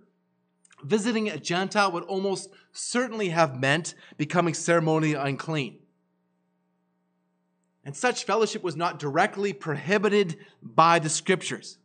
[0.82, 5.78] visiting a Gentile would almost certainly have meant becoming ceremonially unclean.
[7.84, 11.78] And such fellowship was not directly prohibited by the scriptures.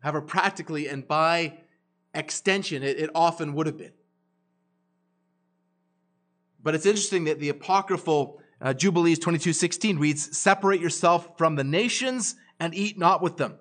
[0.00, 1.58] However, practically and by
[2.14, 3.92] extension, it, it often would have been.
[6.62, 12.36] But it's interesting that the apocryphal uh, Jubilees 22:16 reads, "Separate yourself from the nations
[12.58, 13.58] and eat not with them.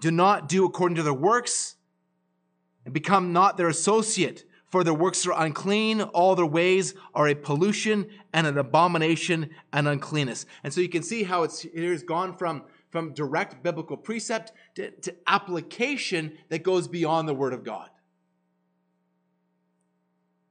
[0.00, 1.76] Do not do according to their works,
[2.84, 7.34] and become not their associate, for their works are unclean, all their ways are a
[7.34, 12.02] pollution and an abomination and uncleanness." And so you can see how it's it has
[12.02, 17.64] gone from from direct biblical precept to, to application that goes beyond the Word of
[17.64, 17.88] God.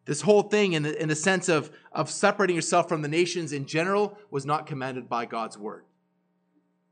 [0.06, 3.54] This whole thing, in the, in the sense of, of separating yourself from the nations
[3.54, 5.86] in general, was not commanded by God's Word.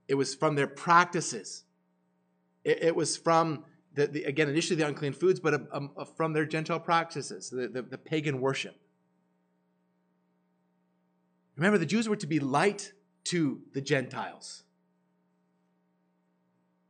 [0.08, 1.64] It was from their practices.
[2.64, 6.06] It, it was from, the, the, again, initially the unclean foods, but a, a, a,
[6.06, 8.76] from their Gentile practices, the, the, the pagan worship.
[11.56, 12.94] Remember, the Jews were to be light
[13.26, 14.64] to the Gentiles.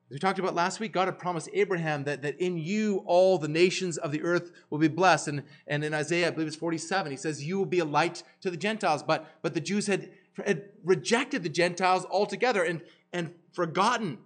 [0.10, 3.38] As we talked about last week, God had promised Abraham that, that in you all
[3.38, 5.28] the nations of the earth will be blessed.
[5.28, 8.24] And, and in Isaiah, I believe it's 47, he says, You will be a light
[8.41, 9.03] to the Gentiles.
[9.03, 10.10] But, but the Jews had,
[10.43, 12.82] had rejected the Gentiles altogether and,
[13.14, 14.18] and forgotten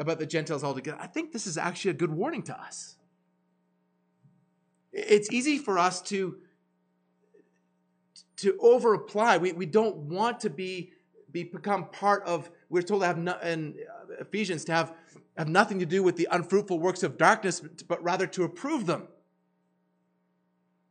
[0.00, 0.98] about the Gentiles altogether.
[1.00, 2.96] I think this is actually a good warning to us.
[4.92, 6.38] It's easy for us to,
[8.38, 9.38] to over apply.
[9.38, 10.92] We, we don't want to be,
[11.30, 13.76] be become part of, we're told to have, no, in
[14.18, 14.94] Ephesians, to have,
[15.38, 19.06] have nothing to do with the unfruitful works of darkness, but rather to approve them.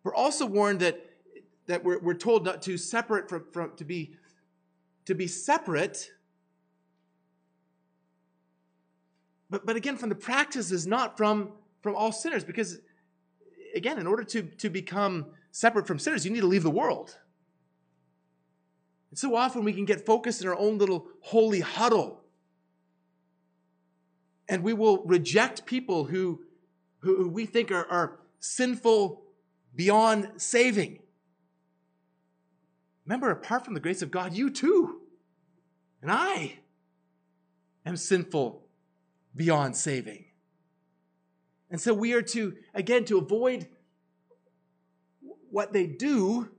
[0.04, 1.06] We're also warned that,
[1.68, 4.16] that we're, we're told not to separate from, from to be
[5.06, 6.12] to be separate
[9.52, 11.52] but, but again, from the practices, not from,
[11.82, 12.46] from all sinners.
[12.46, 12.80] Because,
[13.76, 17.18] again, in order to, to become separate from sinners, you need to leave the world.
[19.12, 22.22] And so often we can get focused in our own little holy huddle.
[24.50, 26.42] And we will reject people who,
[27.00, 29.22] who we think are, are sinful
[29.76, 31.00] beyond saving.
[33.06, 35.02] Remember, apart from the grace of God, you too,
[36.02, 36.60] and I
[37.86, 38.64] am sinful
[39.36, 40.26] beyond saving.
[41.70, 43.68] And so we are to, again, to avoid
[45.50, 46.50] what they do,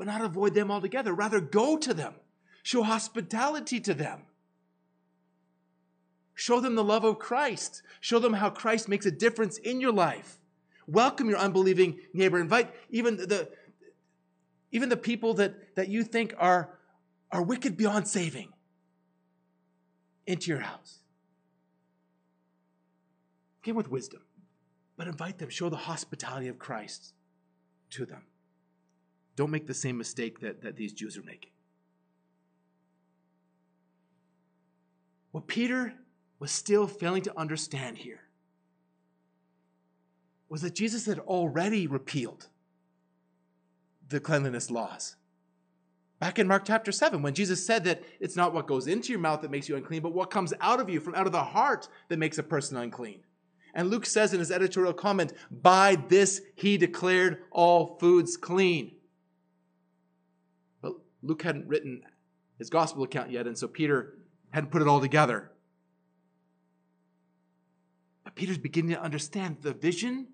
[0.00, 1.12] but not avoid them altogether.
[1.12, 2.14] Rather, go to them,
[2.62, 4.22] show hospitality to them.
[6.32, 7.82] Show them the love of Christ.
[8.00, 10.38] Show them how Christ makes a difference in your life.
[10.86, 12.40] Welcome your unbelieving neighbor.
[12.40, 13.50] Invite even the,
[14.72, 16.70] even the people that, that you think are,
[17.30, 18.54] are wicked beyond saving
[20.26, 21.00] into your house.
[23.62, 24.22] Give with wisdom,
[24.96, 25.50] but invite them.
[25.50, 27.12] Show the hospitality of Christ
[27.90, 28.22] to them.
[29.40, 31.48] Don't make the same mistake that, that these Jews are making.
[35.30, 35.94] What Peter
[36.38, 38.20] was still failing to understand here
[40.50, 42.48] was that Jesus had already repealed
[44.10, 45.16] the cleanliness laws.
[46.18, 49.20] Back in Mark chapter 7, when Jesus said that it's not what goes into your
[49.20, 51.42] mouth that makes you unclean, but what comes out of you from out of the
[51.42, 53.20] heart that makes a person unclean.
[53.72, 58.96] And Luke says in his editorial comment, by this he declared all foods clean.
[61.22, 62.02] Luke hadn't written
[62.58, 64.14] his gospel account yet, and so Peter
[64.50, 65.50] hadn't put it all together.
[68.24, 70.28] But Peter's beginning to understand the vision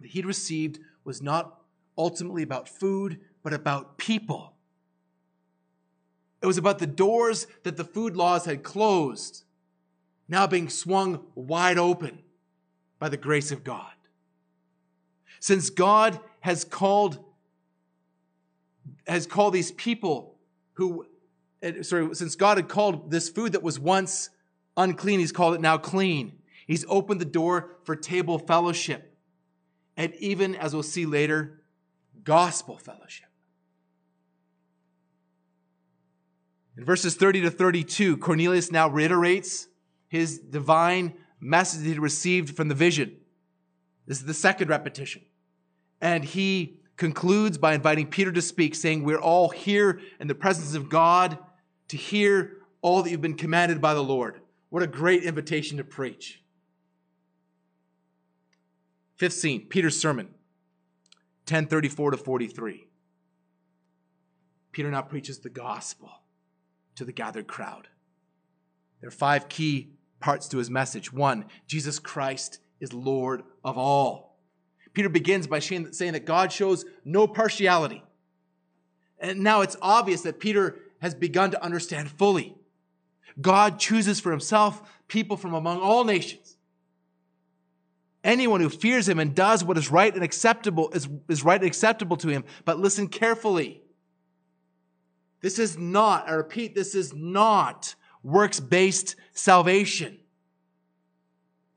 [0.00, 1.60] that he'd received was not
[1.96, 4.54] ultimately about food, but about people.
[6.40, 9.44] It was about the doors that the food laws had closed,
[10.28, 12.20] now being swung wide open
[12.98, 13.92] by the grace of God.
[15.38, 17.24] Since God has called
[19.06, 20.36] has called these people
[20.74, 21.06] who
[21.82, 24.30] sorry, since God had called this food that was once
[24.76, 26.38] unclean, he's called it now clean.
[26.66, 29.16] He's opened the door for table fellowship.
[29.96, 31.62] And even as we'll see later,
[32.24, 33.26] gospel fellowship.
[36.76, 39.68] In verses 30 to 32, Cornelius now reiterates
[40.08, 43.16] his divine message he received from the vision.
[44.06, 45.22] This is the second repetition.
[46.00, 50.74] And he concludes by inviting Peter to speak, saying, We're all here in the presence
[50.74, 51.38] of God
[51.88, 54.40] to hear all that you've been commanded by the Lord.
[54.70, 56.42] What a great invitation to preach.
[59.16, 60.26] Fifth scene, Peter's sermon,
[61.46, 62.88] 1034 to 43.
[64.72, 66.10] Peter now preaches the gospel
[66.96, 67.88] to the gathered crowd.
[69.00, 69.90] There are five key
[70.20, 71.12] parts to his message.
[71.12, 74.31] One, Jesus Christ is Lord of all.
[74.92, 78.02] Peter begins by saying that God shows no partiality.
[79.18, 82.54] And now it's obvious that Peter has begun to understand fully.
[83.40, 86.56] God chooses for himself people from among all nations.
[88.24, 91.66] Anyone who fears him and does what is right and acceptable is, is right and
[91.66, 92.44] acceptable to him.
[92.64, 93.82] But listen carefully.
[95.40, 100.18] This is not, I repeat, this is not works based salvation.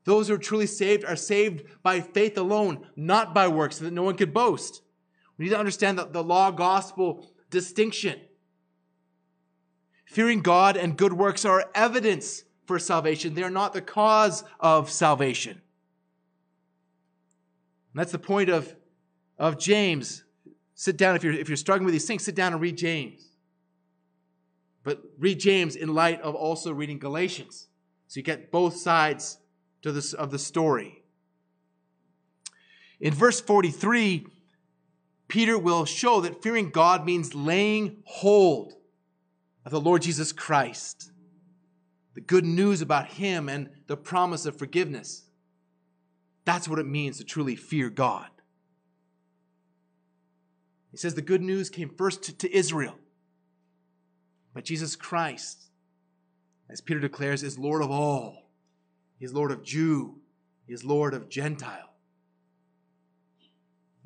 [0.06, 3.92] Those who are truly saved are saved by faith alone, not by works, so that
[3.92, 4.82] no one could boast.
[5.36, 8.20] We need to understand the, the law gospel distinction.
[10.04, 14.90] Fearing God and good works are evidence for salvation, they are not the cause of
[14.90, 15.60] salvation.
[17.92, 18.76] And that's the point of,
[19.38, 20.22] of James.
[20.76, 23.32] Sit down if you're, if you're struggling with these things, sit down and read James.
[24.84, 27.66] But read James in light of also reading Galatians.
[28.06, 29.38] So you get both sides
[29.86, 31.04] to this, of the story.
[32.98, 34.26] In verse 43,
[35.28, 38.72] Peter will show that fearing God means laying hold
[39.64, 41.12] of the Lord Jesus Christ,
[42.14, 45.22] the good news about Him and the promise of forgiveness.
[46.44, 48.28] That's what it means to truly fear God.
[50.90, 52.96] He says the good news came first to, to Israel,
[54.52, 55.66] but Jesus Christ,
[56.68, 58.45] as Peter declares, is Lord of all.
[59.18, 60.16] He is Lord of Jew,
[60.66, 61.86] He is Lord of Gentile.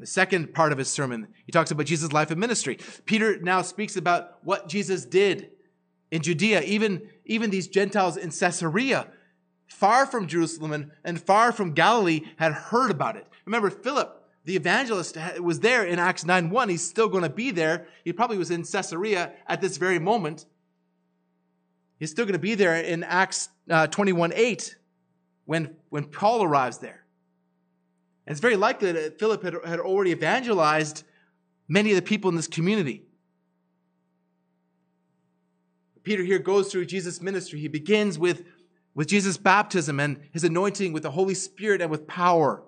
[0.01, 2.79] The second part of his sermon, he talks about Jesus' life and ministry.
[3.05, 5.51] Peter now speaks about what Jesus did
[6.11, 9.09] in Judea, even, even these Gentiles in Caesarea,
[9.67, 13.27] far from Jerusalem and far from Galilee, had heard about it.
[13.45, 16.69] Remember, Philip, the evangelist, was there in Acts 9 1.
[16.71, 17.87] He's still going to be there.
[18.03, 20.47] He probably was in Caesarea at this very moment.
[21.99, 24.77] He's still going to be there in Acts uh, 21 8
[25.51, 27.03] when, when Paul arrives there.
[28.25, 31.03] And it's very likely that Philip had, had already evangelized
[31.67, 33.03] many of the people in this community.
[36.05, 37.59] Peter here goes through Jesus' ministry.
[37.59, 38.45] He begins with,
[38.95, 42.63] with Jesus' baptism and his anointing with the Holy Spirit and with power.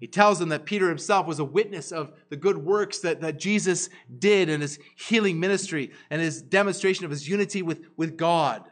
[0.00, 3.38] He tells them that Peter himself was a witness of the good works that, that
[3.38, 8.64] Jesus did in his healing ministry and his demonstration of his unity with, with God.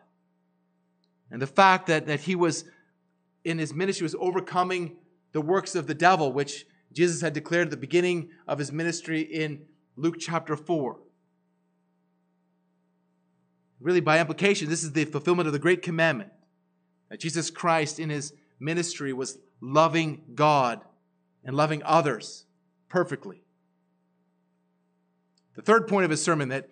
[1.31, 2.64] And the fact that, that he was
[3.45, 4.97] in his ministry was overcoming
[5.33, 9.20] the works of the devil, which Jesus had declared at the beginning of his ministry
[9.20, 9.62] in
[9.97, 10.99] Luke chapter 4.
[13.81, 16.31] Really, by implication, this is the fulfillment of the great commandment
[17.09, 20.81] that Jesus Christ in his ministry was loving God
[21.45, 22.47] and loving others
[22.89, 23.43] perfectly.
[25.55, 26.68] The third point of his sermon that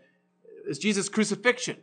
[0.67, 1.77] is Jesus' crucifixion.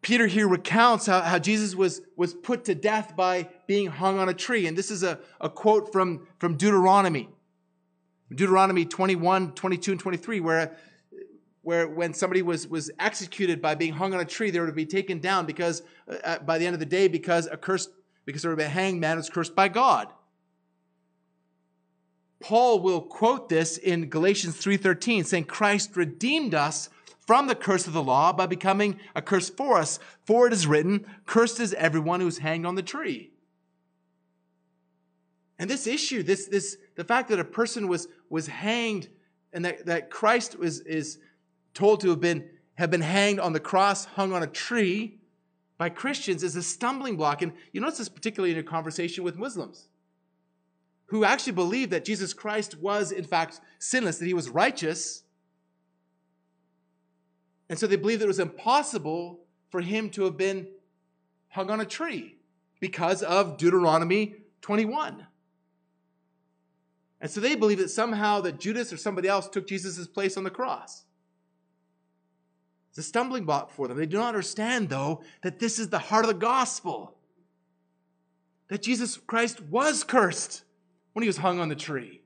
[0.00, 4.28] Peter here recounts how, how Jesus was, was put to death by being hung on
[4.28, 4.66] a tree.
[4.66, 7.28] And this is a, a quote from, from Deuteronomy.
[8.30, 10.76] Deuteronomy 21, 22, and 23, where,
[11.62, 14.72] where when somebody was, was executed by being hung on a tree, they were to
[14.72, 15.82] be taken down because
[16.24, 17.90] uh, by the end of the day, because a cursed,
[18.24, 20.08] because there would be a hanged man was cursed by God.
[22.40, 26.88] Paul will quote this in Galatians 3:13, saying, Christ redeemed us
[27.28, 29.98] from the curse of the law by becoming a curse for us.
[30.24, 33.32] For it is written, Cursed is everyone who's hanged on the tree.
[35.58, 39.10] And this issue, this, this, the fact that a person was, was hanged
[39.52, 41.18] and that, that Christ was, is
[41.74, 45.18] told to have been, have been hanged on the cross, hung on a tree
[45.76, 47.42] by Christians is a stumbling block.
[47.42, 49.88] And you notice this particularly in a conversation with Muslims
[51.08, 55.24] who actually believe that Jesus Christ was, in fact, sinless, that he was righteous,
[57.68, 59.40] and so they believed it was impossible
[59.70, 60.68] for him to have been
[61.48, 62.36] hung on a tree
[62.80, 65.26] because of Deuteronomy 21.
[67.20, 70.44] And so they believe that somehow that Judas or somebody else took Jesus' place on
[70.44, 71.04] the cross.
[72.90, 73.98] It's a stumbling block for them.
[73.98, 77.16] They do not understand, though, that this is the heart of the gospel.
[78.68, 80.62] That Jesus Christ was cursed
[81.12, 82.22] when he was hung on the tree.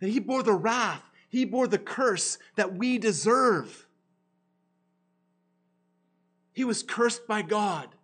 [0.00, 3.85] That he bore the wrath, he bore the curse that we deserve.
[6.56, 7.94] He was cursed by God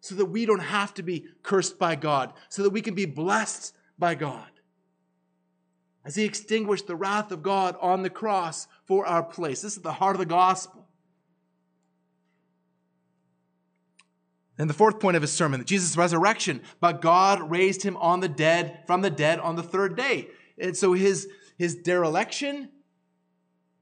[0.00, 3.04] so that we don't have to be cursed by God, so that we can be
[3.04, 4.50] blessed by God.
[6.04, 9.62] As he extinguished the wrath of God on the cross for our place.
[9.62, 10.88] This is the heart of the gospel.
[14.58, 18.28] And the fourth point of his sermon, Jesus' resurrection, but God raised him on the
[18.28, 20.30] dead from the dead on the third day.
[20.58, 22.70] And so his, his dereliction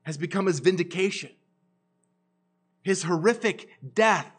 [0.03, 1.31] has become his vindication
[2.89, 4.33] his horrific death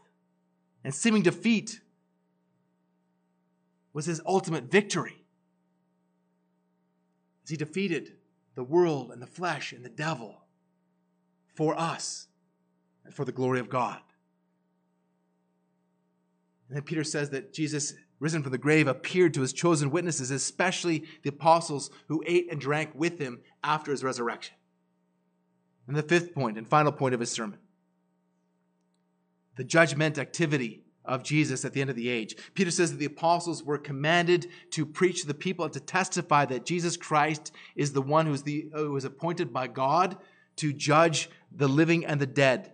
[0.84, 1.82] and seeming defeat
[3.93, 5.24] was his ultimate victory.
[7.43, 8.14] As he defeated
[8.56, 10.41] the world and the flesh and the devil
[11.54, 12.28] for us
[13.06, 14.00] and for the glory of God.
[16.68, 20.32] And then Peter says that Jesus, risen from the grave, appeared to his chosen witnesses,
[20.32, 24.56] especially the apostles who ate and drank with him after his resurrection.
[25.88, 27.60] And the fifth point and final point of his sermon
[29.60, 32.34] the judgment activity of Jesus at the end of the age.
[32.53, 36.45] Peter says that the apostles were commanded to preach to the people and to testify
[36.45, 40.16] that Jesus Christ is the one uh, who is, the, who is appointed by God
[40.55, 42.72] to judge the living and the dead.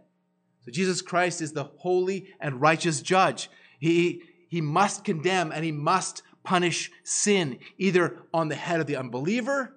[0.63, 3.49] So Jesus Christ is the holy and righteous judge.
[3.79, 8.97] He, he must condemn and he must punish sin, either on the head of the
[8.97, 9.75] unbeliever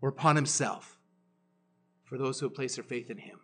[0.00, 0.98] or upon himself,
[2.02, 3.38] for those who place their faith in him.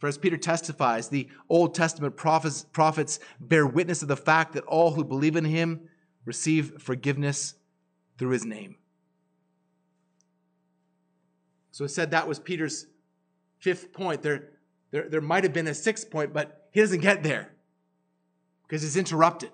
[0.00, 4.64] For as Peter testifies, the Old Testament prophets, prophets bear witness of the fact that
[4.64, 5.88] all who believe in him
[6.24, 7.54] receive forgiveness
[8.18, 8.76] through his name.
[11.70, 12.86] So it said that was Peter's
[13.58, 14.22] fifth point.
[14.22, 14.48] There,
[14.90, 17.52] there, there might have been a sixth point, but he doesn't get there
[18.66, 19.50] because he's interrupted.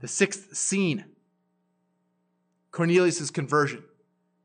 [0.00, 1.04] The sixth scene
[2.74, 3.84] Cornelius' conversion.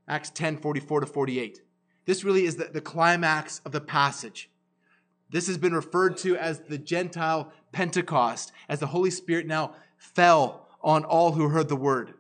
[0.08, 1.62] Acts 10 44 to 48.
[2.10, 4.50] This really is the, the climax of the passage.
[5.30, 10.66] This has been referred to as the Gentile Pentecost, as the Holy Spirit now fell
[10.82, 12.16] on all who heard the word.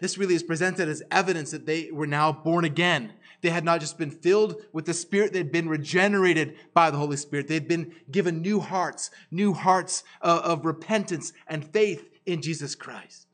[0.00, 3.12] This really is presented as evidence that they were now born again.
[3.42, 7.18] They had not just been filled with the Spirit, they'd been regenerated by the Holy
[7.18, 7.48] Spirit.
[7.48, 13.26] They'd been given new hearts, new hearts of, of repentance and faith in Jesus Christ.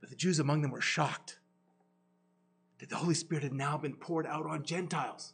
[0.00, 1.40] But the Jews among them were shocked
[2.78, 5.32] that the Holy Spirit had now been poured out on Gentiles.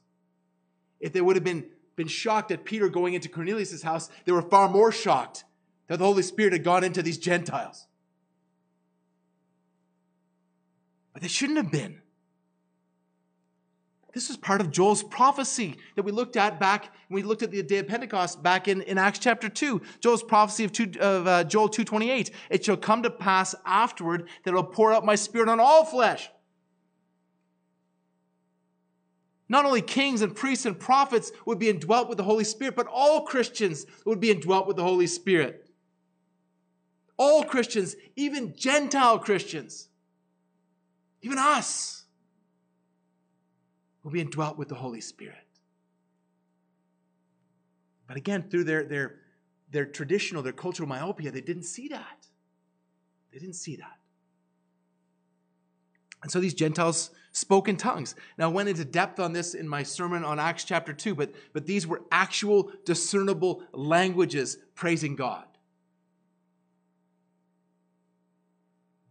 [1.01, 1.67] If they would have been,
[1.97, 5.45] been shocked at Peter going into Cornelius' house, they were far more shocked
[5.89, 7.87] that the Holy Spirit had gone into these Gentiles.
[11.13, 12.01] But they shouldn't have been.
[14.15, 17.51] This was part of Joel's prophecy that we looked at back when we looked at
[17.51, 19.81] the day of Pentecost back in, in Acts chapter 2.
[20.01, 22.31] Joel's prophecy of, two, of uh, Joel 2.28.
[22.51, 26.29] It shall come to pass afterward that I'll pour out my spirit on all flesh.
[29.49, 32.87] Not only kings and priests and prophets would be indwelt with the Holy Spirit, but
[32.87, 35.69] all Christians would be indwelt with the Holy Spirit.
[37.17, 39.89] All Christians, even Gentile Christians,
[41.21, 42.05] even us,
[44.03, 45.37] will be indwelt with the Holy Spirit.
[48.07, 49.21] But again, through their, their,
[49.71, 52.27] their traditional, their cultural myopia, they didn't see that.
[53.33, 53.99] They didn't see that.
[56.23, 58.15] And so these Gentiles spoke in tongues.
[58.39, 61.33] Now, I went into depth on this in my sermon on Acts chapter 2, but,
[61.53, 65.45] but these were actual discernible languages praising God.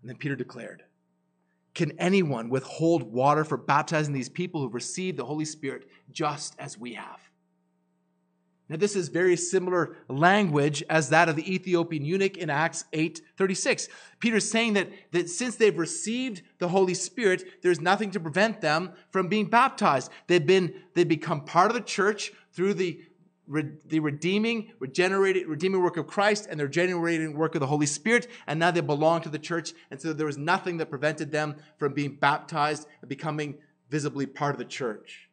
[0.01, 0.83] And then Peter declared,
[1.73, 6.77] Can anyone withhold water for baptizing these people who've received the Holy Spirit just as
[6.77, 7.19] we have?
[8.71, 13.21] Now, this is very similar language as that of the Ethiopian eunuch in Acts 8
[13.35, 13.89] 36.
[14.21, 18.93] Peter's saying that, that since they've received the Holy Spirit, there's nothing to prevent them
[19.09, 20.09] from being baptized.
[20.27, 23.01] They've been, they become part of the church through the,
[23.87, 28.27] the redeeming, regenerated, redeeming work of Christ and the regenerating work of the Holy Spirit,
[28.47, 29.73] and now they belong to the church.
[29.91, 33.55] And so there was nothing that prevented them from being baptized and becoming
[33.89, 35.27] visibly part of the church.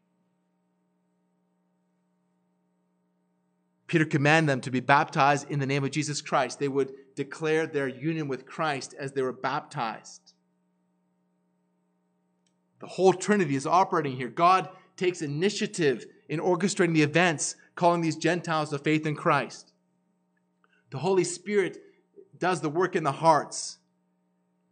[3.88, 6.58] Peter commanded them to be baptized in the name of Jesus Christ.
[6.58, 10.34] They would declare their union with Christ as they were baptized.
[12.80, 14.28] The whole Trinity is operating here.
[14.28, 19.72] God takes initiative in orchestrating the events, calling these Gentiles to faith in Christ.
[20.90, 21.78] The Holy Spirit
[22.38, 23.78] does the work in the hearts,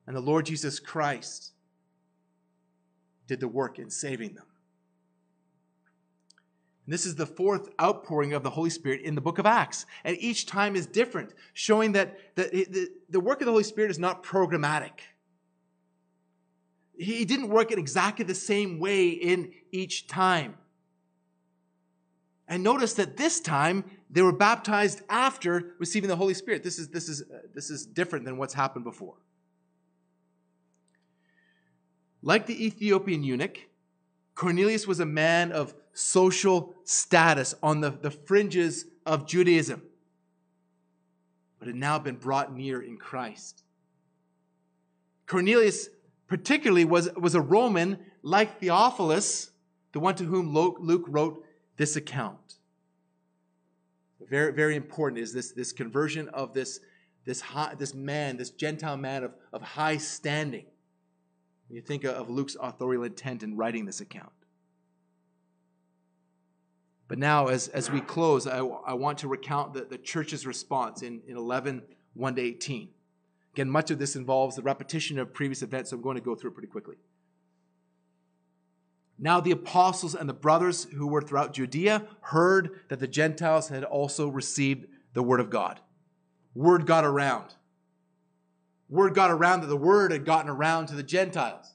[0.07, 1.53] and the Lord Jesus Christ
[3.27, 4.45] did the work in saving them.
[6.87, 9.87] And this is the fourth outpouring of the Holy Spirit in the book of Acts.
[10.05, 13.99] And each time is different, showing that the, the work of the Holy Spirit is
[13.99, 15.01] not programmatic.
[16.97, 20.55] He didn't work in exactly the same way in each time.
[22.49, 26.63] And notice that this time they were baptized after receiving the Holy Spirit.
[26.63, 29.17] This is, this is, uh, this is different than what's happened before.
[32.23, 33.59] Like the Ethiopian eunuch,
[34.37, 39.83] Cornelius was a man of social status on the, the fringes of Judaism,
[41.59, 43.63] but had now been brought near in Christ.
[45.27, 45.89] Cornelius,
[46.29, 49.51] particularly, was, was a Roman like Theophilus,
[49.93, 51.43] the one to whom Luke wrote
[51.79, 52.57] this account.
[54.29, 56.81] Very, very important is this, this conversion of this,
[57.25, 60.67] this, high, this man, this Gentile man of, of high standing.
[61.69, 64.33] When you think of Luke's authorial intent in writing this account.
[67.09, 71.03] But now, as, as we close, I, I want to recount the, the church's response
[71.03, 71.83] in, in 11
[72.15, 72.89] 1 to 18.
[73.55, 76.35] Again, much of this involves the repetition of previous events, so I'm going to go
[76.35, 76.97] through it pretty quickly.
[79.19, 83.85] Now, the apostles and the brothers who were throughout Judea heard that the Gentiles had
[83.85, 85.81] also received the word of God.
[86.55, 87.55] Word got around.
[88.89, 91.75] Word got around that the word had gotten around to the Gentiles.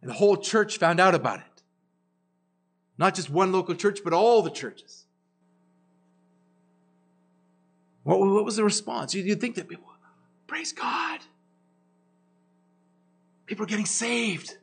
[0.00, 1.46] And the whole church found out about it.
[2.98, 5.06] Not just one local church, but all the churches.
[8.02, 9.14] What, what was the response?
[9.14, 9.86] You'd think that people,
[10.46, 11.20] praise God.
[13.46, 14.56] People are getting saved.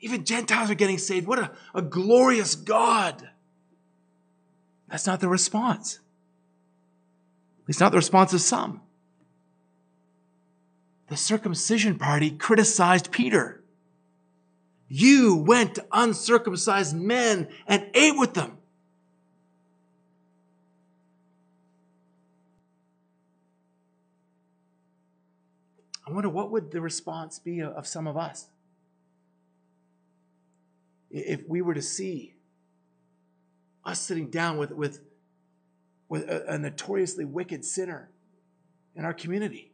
[0.00, 1.26] Even Gentiles are getting saved.
[1.26, 3.30] What a, a glorious God.
[4.90, 6.00] That's not the response.
[7.68, 8.80] Least not the response of some.
[11.08, 13.55] the circumcision party criticized Peter.
[14.88, 18.58] You went to uncircumcised men and ate with them.
[26.06, 28.46] I wonder what would the response be of some of us
[31.10, 32.34] if we were to see
[33.84, 35.00] us sitting down with, with,
[36.08, 38.10] with a, a notoriously wicked sinner
[38.94, 39.72] in our community.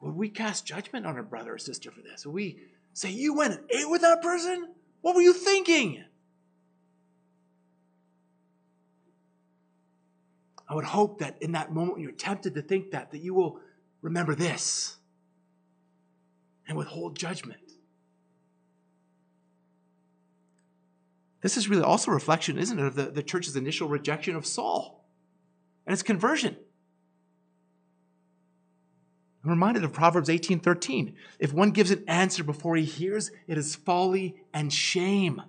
[0.00, 2.24] Would we cast judgment on a brother or sister for this?
[2.24, 2.58] Would we
[2.92, 4.68] say, You went and ate with that person?
[5.02, 6.04] What were you thinking?
[10.68, 13.34] I would hope that in that moment when you're tempted to think that, that you
[13.34, 13.60] will
[14.02, 14.96] remember this
[16.68, 17.60] and withhold judgment.
[21.40, 24.46] This is really also a reflection, isn't it, of the, the church's initial rejection of
[24.46, 25.04] Saul
[25.86, 26.56] and its conversion.
[29.42, 31.14] I'm reminded of Proverbs 18:13.
[31.38, 35.42] If one gives an answer before he hears, it is folly and shame.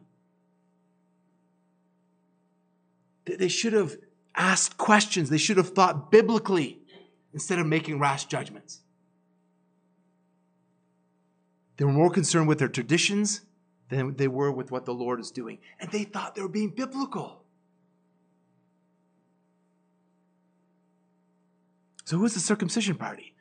[3.26, 3.98] They should have
[4.36, 5.30] asked questions.
[5.30, 6.80] They should have thought biblically
[7.34, 8.82] instead of making rash judgments.
[11.78, 13.42] They were more concerned with their traditions
[13.90, 15.60] than they were with what the Lord is doing.
[15.80, 17.44] And they thought they were being biblical.
[22.06, 23.36] So who was the circumcision party?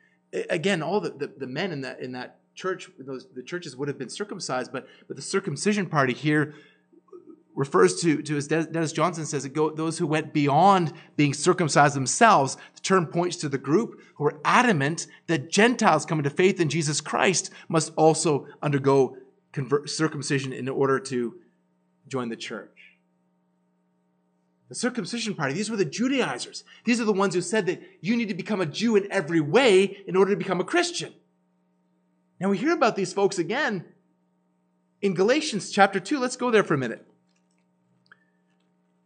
[0.49, 3.87] Again, all the, the, the men in that in that church, those the churches would
[3.87, 6.53] have been circumcised, but but the circumcision party here
[7.55, 11.95] refers to, to as Dennis Johnson says, it go, those who went beyond being circumcised
[11.95, 12.55] themselves.
[12.75, 16.69] The term points to the group who are adamant that Gentiles coming to faith in
[16.69, 19.17] Jesus Christ must also undergo
[19.51, 21.35] convert, circumcision in order to
[22.07, 22.80] join the church.
[24.71, 26.63] The circumcision party, these were the Judaizers.
[26.85, 29.41] These are the ones who said that you need to become a Jew in every
[29.41, 31.13] way in order to become a Christian.
[32.39, 33.83] Now we hear about these folks again
[35.01, 36.19] in Galatians chapter 2.
[36.19, 37.05] Let's go there for a minute.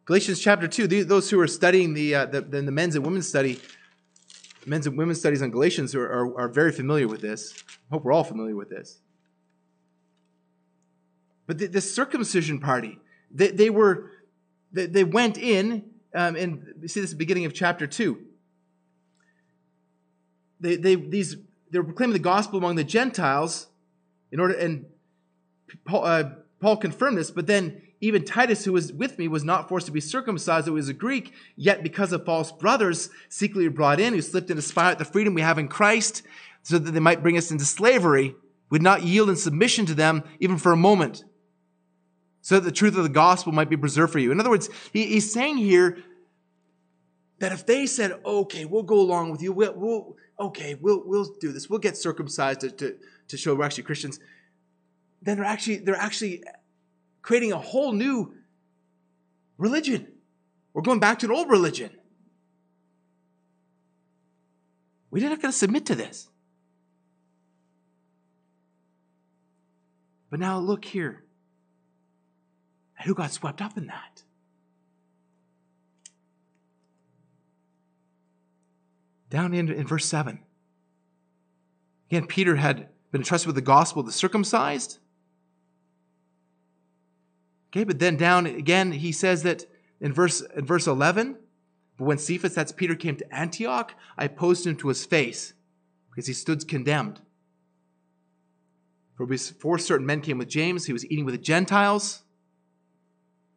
[0.05, 3.59] Galatians chapter 2, those who are studying the, uh, the, the, men's and women's study,
[4.67, 7.55] men's and women's studies on Galatians are, are, are very familiar with this.
[7.89, 8.99] I hope we're all familiar with this.
[11.47, 12.99] But the, the circumcision party,
[13.31, 14.11] they, they were,
[14.75, 18.21] they, they went in, um, and you see this the beginning of chapter 2.
[20.59, 21.37] They, they, these,
[21.71, 23.67] they were proclaiming the gospel among the Gentiles
[24.31, 24.85] in order, and
[25.85, 26.23] Paul, uh,
[26.59, 29.93] Paul confirmed this, but then even Titus, who was with me, was not forced to
[29.93, 34.13] be circumcised, though he was a Greek, yet because of false brothers secretly brought in,
[34.13, 36.21] who slipped in to spy out the freedom we have in Christ,
[36.63, 38.35] so that they might bring us into slavery,
[38.69, 41.23] would not yield in submission to them even for a moment
[42.45, 44.31] so that the truth of the gospel might be preserved for you.
[44.31, 45.97] In other words, he, he's saying here
[47.39, 51.25] that if they said, okay, we'll go along with you, we'll, we'll okay, we'll, we'll
[51.39, 52.97] do this, we'll get circumcised to, to,
[53.29, 54.19] to show we're actually Christians,
[55.23, 56.43] then they're actually, they're actually
[57.23, 58.35] creating a whole new
[59.57, 60.07] religion.
[60.71, 61.89] We're going back to an old religion.
[65.09, 66.29] We're not going to submit to this.
[70.29, 71.24] But now look here.
[72.97, 74.23] And who got swept up in that?
[79.29, 80.39] Down in, in verse 7.
[82.09, 84.99] Again, Peter had been entrusted with the gospel of the circumcised.
[87.69, 89.65] Okay, but then down again, he says that
[89.99, 91.37] in verse, in verse 11,
[91.97, 95.53] but when Cephas, that's Peter, came to Antioch, I opposed him to his face
[96.09, 97.21] because he stood condemned.
[99.15, 102.23] For before certain men came with James, he was eating with the Gentiles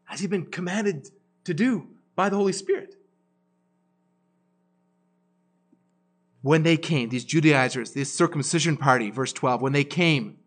[0.08, 1.10] has he been commanded
[1.44, 1.86] to do
[2.16, 2.94] by the Holy Spirit?
[6.40, 10.38] When they came, these Judaizers, this circumcision party, verse 12, when they came,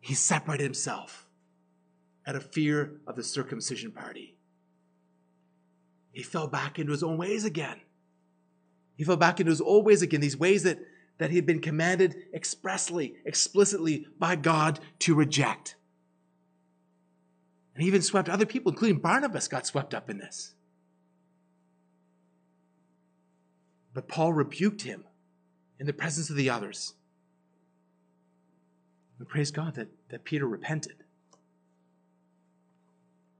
[0.00, 1.26] he separated himself
[2.26, 4.34] out of fear of the circumcision party.
[6.12, 7.80] He fell back into his own ways again.
[8.96, 10.78] He fell back into his old ways again, these ways that,
[11.18, 15.76] that he had been commanded expressly, explicitly by God to reject.
[17.74, 20.54] And even swept other people, including Barnabas, got swept up in this.
[23.92, 25.04] But Paul rebuked him
[25.78, 26.94] in the presence of the others.
[29.18, 30.96] And praise God that, that Peter repented.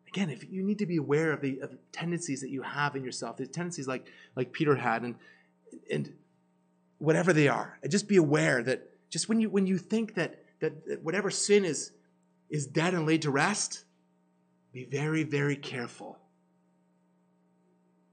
[0.09, 3.03] Again, if you need to be aware of the, of tendencies that you have in
[3.03, 4.07] yourself, the tendencies like,
[4.37, 5.17] like Peter had, and,
[5.91, 6.13] and
[6.99, 10.45] whatever they are, and just be aware that just when you when you think that,
[10.61, 11.93] that, that whatever sin is
[12.49, 13.84] is dead and laid to rest,
[14.75, 16.19] be very, very careful.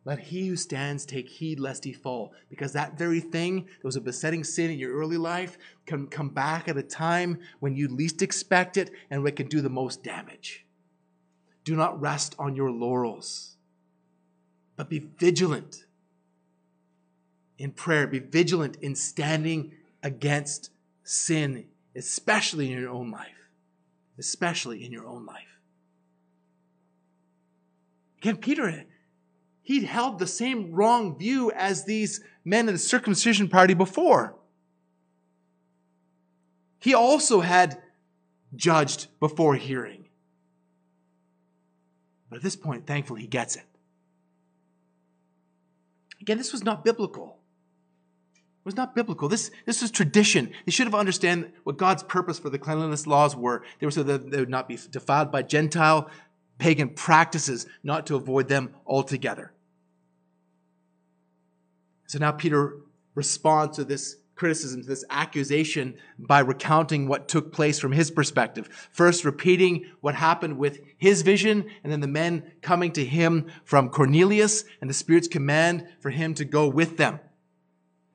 [0.06, 3.96] Let he who stands take heed lest he fall, because that very thing that was
[3.96, 5.58] a besetting sin in your early life
[5.88, 9.62] can come back at a time when you least expect it and it can do
[9.62, 10.66] the most damage.
[11.64, 13.58] Do not rest on your laurels,
[14.76, 15.86] but be vigilant
[17.58, 18.06] in prayer.
[18.06, 19.72] Be vigilant in standing
[20.04, 20.72] against
[21.04, 23.50] sin, especially in your own life.
[24.20, 25.51] Especially in your own life.
[28.22, 28.86] Again, Peter
[29.64, 34.36] he held the same wrong view as these men in the circumcision party before.
[36.80, 37.82] He also had
[38.56, 40.10] judged before hearing.
[42.30, 43.66] But at this point, thankfully, he gets it.
[46.20, 47.38] Again, this was not biblical.
[48.34, 49.28] It was not biblical.
[49.28, 50.52] This, this was tradition.
[50.66, 53.64] They should have understood what God's purpose for the cleanliness laws were.
[53.80, 56.10] They were so that they would not be defiled by Gentile
[56.62, 59.52] pagan practices, not to avoid them altogether.
[62.06, 62.78] So now Peter
[63.16, 68.70] responds to this criticism, to this accusation, by recounting what took place from his perspective.
[68.92, 73.90] First, repeating what happened with his vision, and then the men coming to him from
[73.90, 77.20] Cornelius, and the Spirit's command for him to go with them.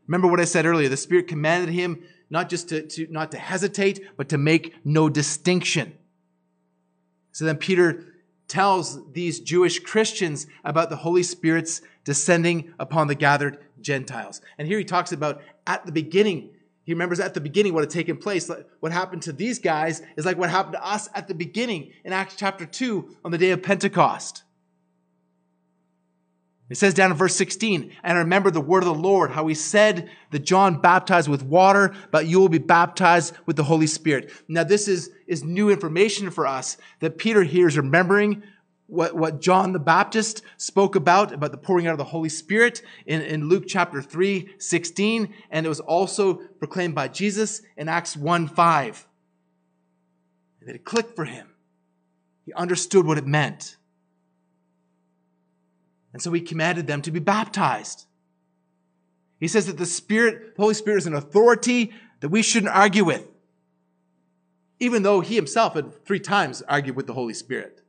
[0.06, 0.88] Remember what I said earlier.
[0.88, 5.08] The Spirit commanded him not just to, to not to hesitate, but to make no
[5.08, 5.98] distinction.
[7.32, 8.04] So then Peter
[8.48, 14.40] tells these Jewish Christians about the Holy Spirit's descending upon the gathered Gentiles.
[14.58, 16.50] And here he talks about at the beginning,
[16.84, 18.50] he remembers at the beginning what had taken place.
[18.80, 22.12] What happened to these guys is like what happened to us at the beginning in
[22.12, 24.44] Acts chapter 2 on the day of Pentecost.
[26.68, 29.54] It says down in verse 16, and remember the word of the Lord, how he
[29.54, 34.32] said that John baptized with water, but you will be baptized with the Holy Spirit.
[34.48, 38.42] Now, this is, is new information for us that Peter here is remembering
[38.88, 42.82] what, what John the Baptist spoke about, about the pouring out of the Holy Spirit
[43.06, 48.16] in, in Luke chapter 3, 16, and it was also proclaimed by Jesus in Acts
[48.16, 49.06] 1, 5.
[50.60, 51.48] And it clicked for him.
[52.44, 53.76] He understood what it meant.
[56.16, 58.06] And so he commanded them to be baptized.
[59.38, 63.04] He says that the Spirit, the Holy Spirit is an authority that we shouldn't argue
[63.04, 63.28] with.
[64.80, 67.82] Even though he himself had three times argued with the Holy Spirit.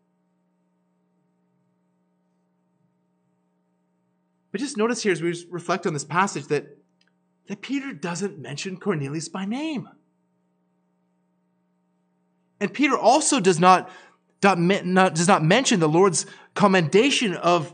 [4.52, 6.80] But just notice here as we reflect on this passage that,
[7.48, 9.88] that Peter doesn't mention Cornelius by name.
[12.60, 13.90] And Peter also does not,
[14.42, 16.26] does not mention the Lord's
[16.56, 17.74] commendation of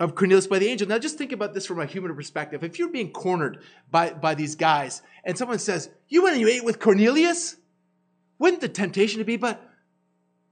[0.00, 0.86] of Cornelius by the angel.
[0.86, 2.62] Now, just think about this from a human perspective.
[2.62, 6.48] If you're being cornered by, by these guys and someone says, You went and you
[6.48, 7.56] ate with Cornelius,
[8.38, 9.60] wouldn't the temptation to be, but,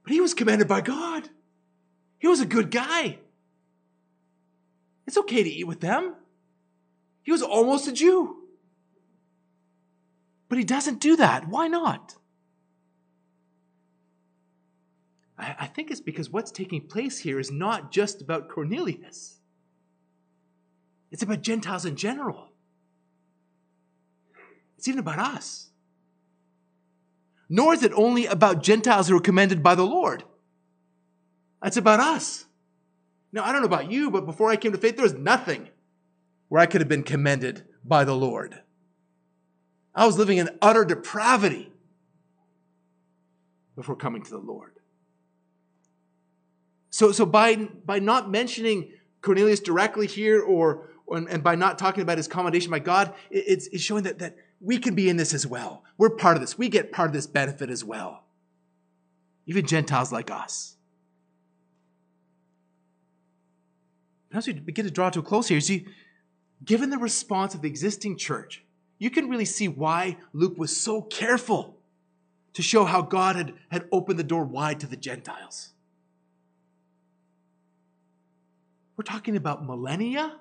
[0.03, 1.29] but he was commanded by God?
[2.19, 3.19] He was a good guy.
[5.05, 6.15] It's okay to eat with them.
[7.23, 8.43] He was almost a Jew.
[10.49, 11.47] But he doesn't do that.
[11.47, 12.15] Why not?
[15.37, 19.36] I, I think it's because what's taking place here is not just about Cornelius.
[21.11, 22.49] It's about Gentiles in general.
[24.77, 25.69] It's even about us.
[27.49, 30.23] Nor is it only about Gentiles who are commended by the Lord.
[31.61, 32.45] That's about us.
[33.31, 35.69] Now, I don't know about you, but before I came to faith, there was nothing
[36.49, 38.61] where I could have been commended by the Lord.
[39.95, 41.71] I was living in utter depravity
[43.75, 44.73] before coming to the Lord.
[46.89, 48.91] So, so by, by not mentioning
[49.27, 53.83] Cornelius directly here or, and by not talking about his commendation by God, it's, it's
[53.83, 55.83] showing that, that we can be in this as well.
[55.97, 56.57] We're part of this.
[56.57, 58.23] We get part of this benefit as well.
[59.45, 60.77] Even Gentiles like us.
[64.33, 65.87] As we begin to draw to a close here, you see,
[66.63, 68.63] given the response of the existing church,
[68.97, 71.77] you can really see why Luke was so careful
[72.53, 75.73] to show how God had, had opened the door wide to the Gentiles.
[78.97, 80.35] We're talking about millennia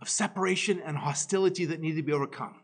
[0.00, 2.56] of separation and hostility that needed to be overcome.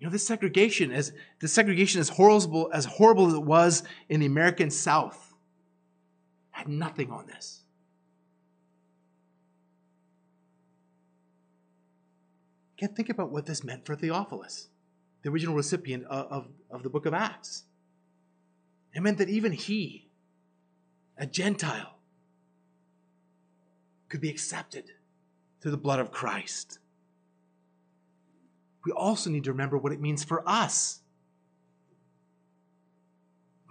[0.00, 4.26] You know, this segregation, as the segregation horrible as horrible as it was in the
[4.26, 5.34] American South,
[6.50, 7.60] had nothing on this.
[12.78, 14.68] Can't think about what this meant for Theophilus,
[15.22, 17.64] the original recipient of, of, of the book of Acts.
[18.92, 20.08] It meant that even he,
[21.16, 21.98] a Gentile,
[24.12, 24.84] could be accepted
[25.60, 26.78] through the blood of Christ.
[28.84, 31.00] We also need to remember what it means for us.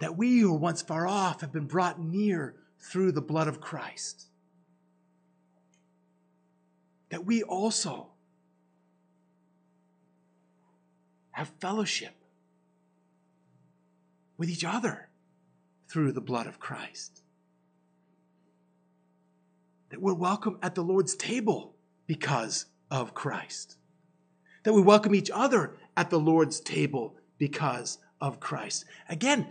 [0.00, 3.60] That we who were once far off have been brought near through the blood of
[3.60, 4.26] Christ.
[7.12, 8.08] that we also
[11.32, 12.14] have fellowship
[14.38, 15.10] with each other
[15.88, 17.21] through the blood of Christ.
[19.92, 21.74] That we're welcome at the Lord's table
[22.06, 23.76] because of Christ.
[24.64, 28.86] That we welcome each other at the Lord's table because of Christ.
[29.10, 29.48] Again,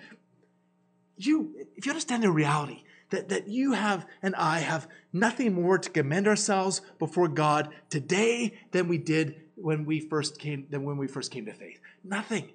[1.16, 5.78] you, if you understand the reality that, that you have and I have nothing more
[5.78, 10.98] to commend ourselves before God today than we did when we first came than when
[10.98, 11.80] we first came to faith.
[12.04, 12.50] Nothing.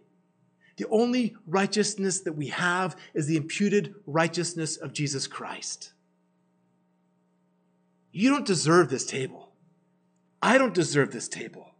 [0.76, 5.92] The only righteousness that we have is the imputed righteousness of Jesus Christ.
[8.16, 9.52] You don't deserve this table.
[10.40, 11.74] I don't deserve this table.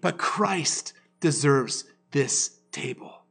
[0.00, 3.22] But Christ deserves this table.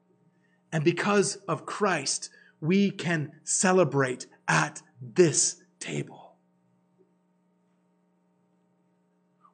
[0.71, 2.29] And because of Christ,
[2.61, 6.37] we can celebrate at this table.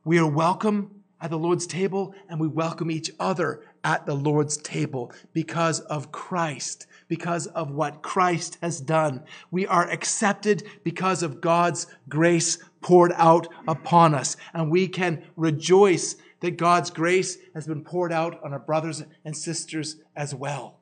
[0.03, 4.57] We are welcome at the Lord's table and we welcome each other at the Lord's
[4.57, 9.23] table because of Christ, because of what Christ has done.
[9.49, 16.17] We are accepted because of God's grace poured out upon us, and we can rejoice
[16.41, 20.81] that God's grace has been poured out on our brothers and sisters as well.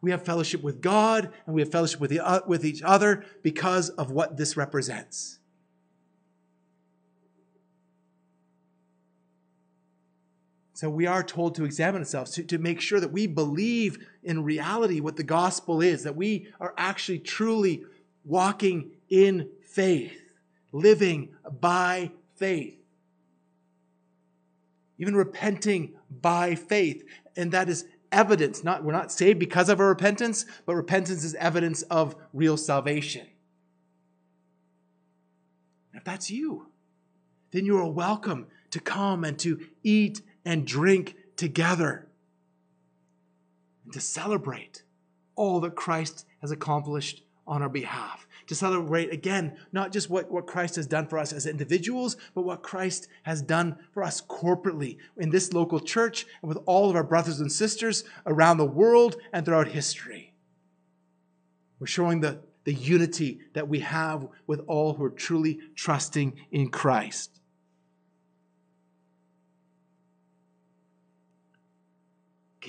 [0.00, 3.90] We have fellowship with God and we have fellowship with, the, with each other because
[3.90, 5.38] of what this represents.
[10.78, 14.44] So we are told to examine ourselves, to, to make sure that we believe in
[14.44, 17.82] reality what the gospel is, that we are actually truly
[18.24, 20.22] walking in faith,
[20.70, 22.78] living by faith,
[24.98, 27.02] even repenting by faith.
[27.36, 28.62] And that is evidence.
[28.62, 33.26] Not, we're not saved because of our repentance, but repentance is evidence of real salvation.
[35.92, 36.68] If that's you,
[37.50, 42.08] then you are welcome to come and to eat and drink together
[43.84, 44.82] and to celebrate
[45.36, 48.26] all that Christ has accomplished on our behalf.
[48.46, 52.46] To celebrate again, not just what, what Christ has done for us as individuals, but
[52.46, 56.96] what Christ has done for us corporately in this local church and with all of
[56.96, 60.32] our brothers and sisters around the world and throughout history.
[61.78, 66.70] We're showing the, the unity that we have with all who are truly trusting in
[66.70, 67.37] Christ.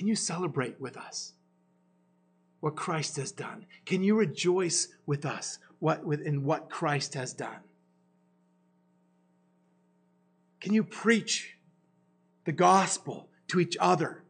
[0.00, 1.34] Can you celebrate with us
[2.60, 3.66] what Christ has done?
[3.84, 7.58] Can you rejoice with us what, in what Christ has done?
[10.58, 11.58] Can you preach
[12.46, 14.22] the gospel to each other?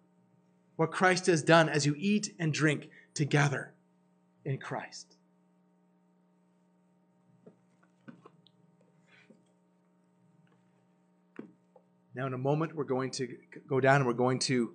[0.74, 3.72] What Christ has done as you eat and drink together
[4.44, 5.14] in Christ.
[12.12, 13.36] Now, in a moment, we're going to
[13.68, 14.74] go down and we're going to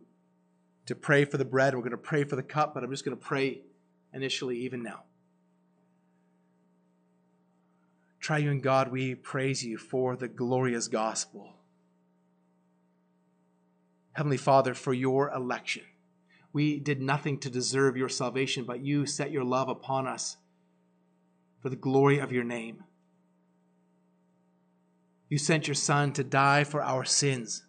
[0.86, 1.74] to pray for the bread.
[1.74, 3.62] We're going to pray for the cup, but I'm just going to pray
[4.14, 5.04] initially, even now.
[8.20, 11.54] Triune God, we praise you for the glorious gospel.
[14.14, 15.84] Heavenly Father, for your election.
[16.54, 20.38] We did nothing to deserve your salvation, but you set your love upon us
[21.62, 22.84] for the glory of your name.
[25.28, 27.64] You sent your Son to die for our sins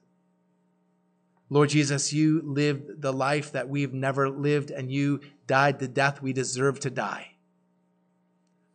[1.48, 6.20] Lord Jesus, you lived the life that we've never lived, and you died the death
[6.20, 7.32] we deserve to die,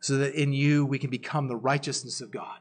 [0.00, 2.58] so that in you we can become the righteousness of God.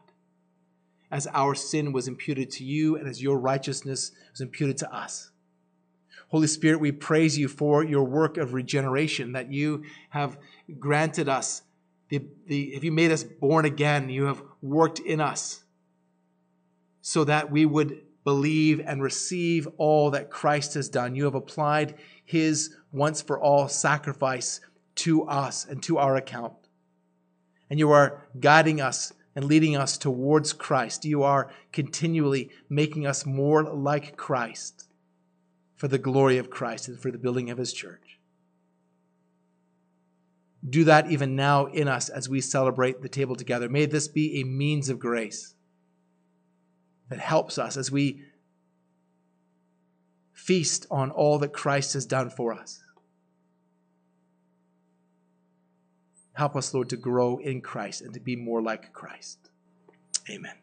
[1.09, 5.31] As our sin was imputed to you, and as your righteousness was imputed to us.
[6.27, 10.37] Holy Spirit, we praise you for your work of regeneration, that you have
[10.79, 11.63] granted us,
[12.09, 14.09] the, the, have you made us born again?
[14.09, 15.63] You have worked in us
[17.01, 21.15] so that we would believe and receive all that Christ has done.
[21.15, 24.61] You have applied his once for all sacrifice
[24.95, 26.53] to us and to our account.
[27.69, 31.05] And you are guiding us and leading us towards Christ.
[31.05, 34.87] You are continually making us more like Christ
[35.75, 38.19] for the glory of Christ and for the building of his church.
[40.69, 43.67] Do that even now in us as we celebrate the table together.
[43.67, 45.55] May this be a means of grace
[47.11, 48.23] that helps us as we
[50.33, 52.81] feast on all that Christ has done for us.
[56.33, 59.49] Help us, Lord, to grow in Christ and to be more like Christ.
[60.29, 60.55] Amen.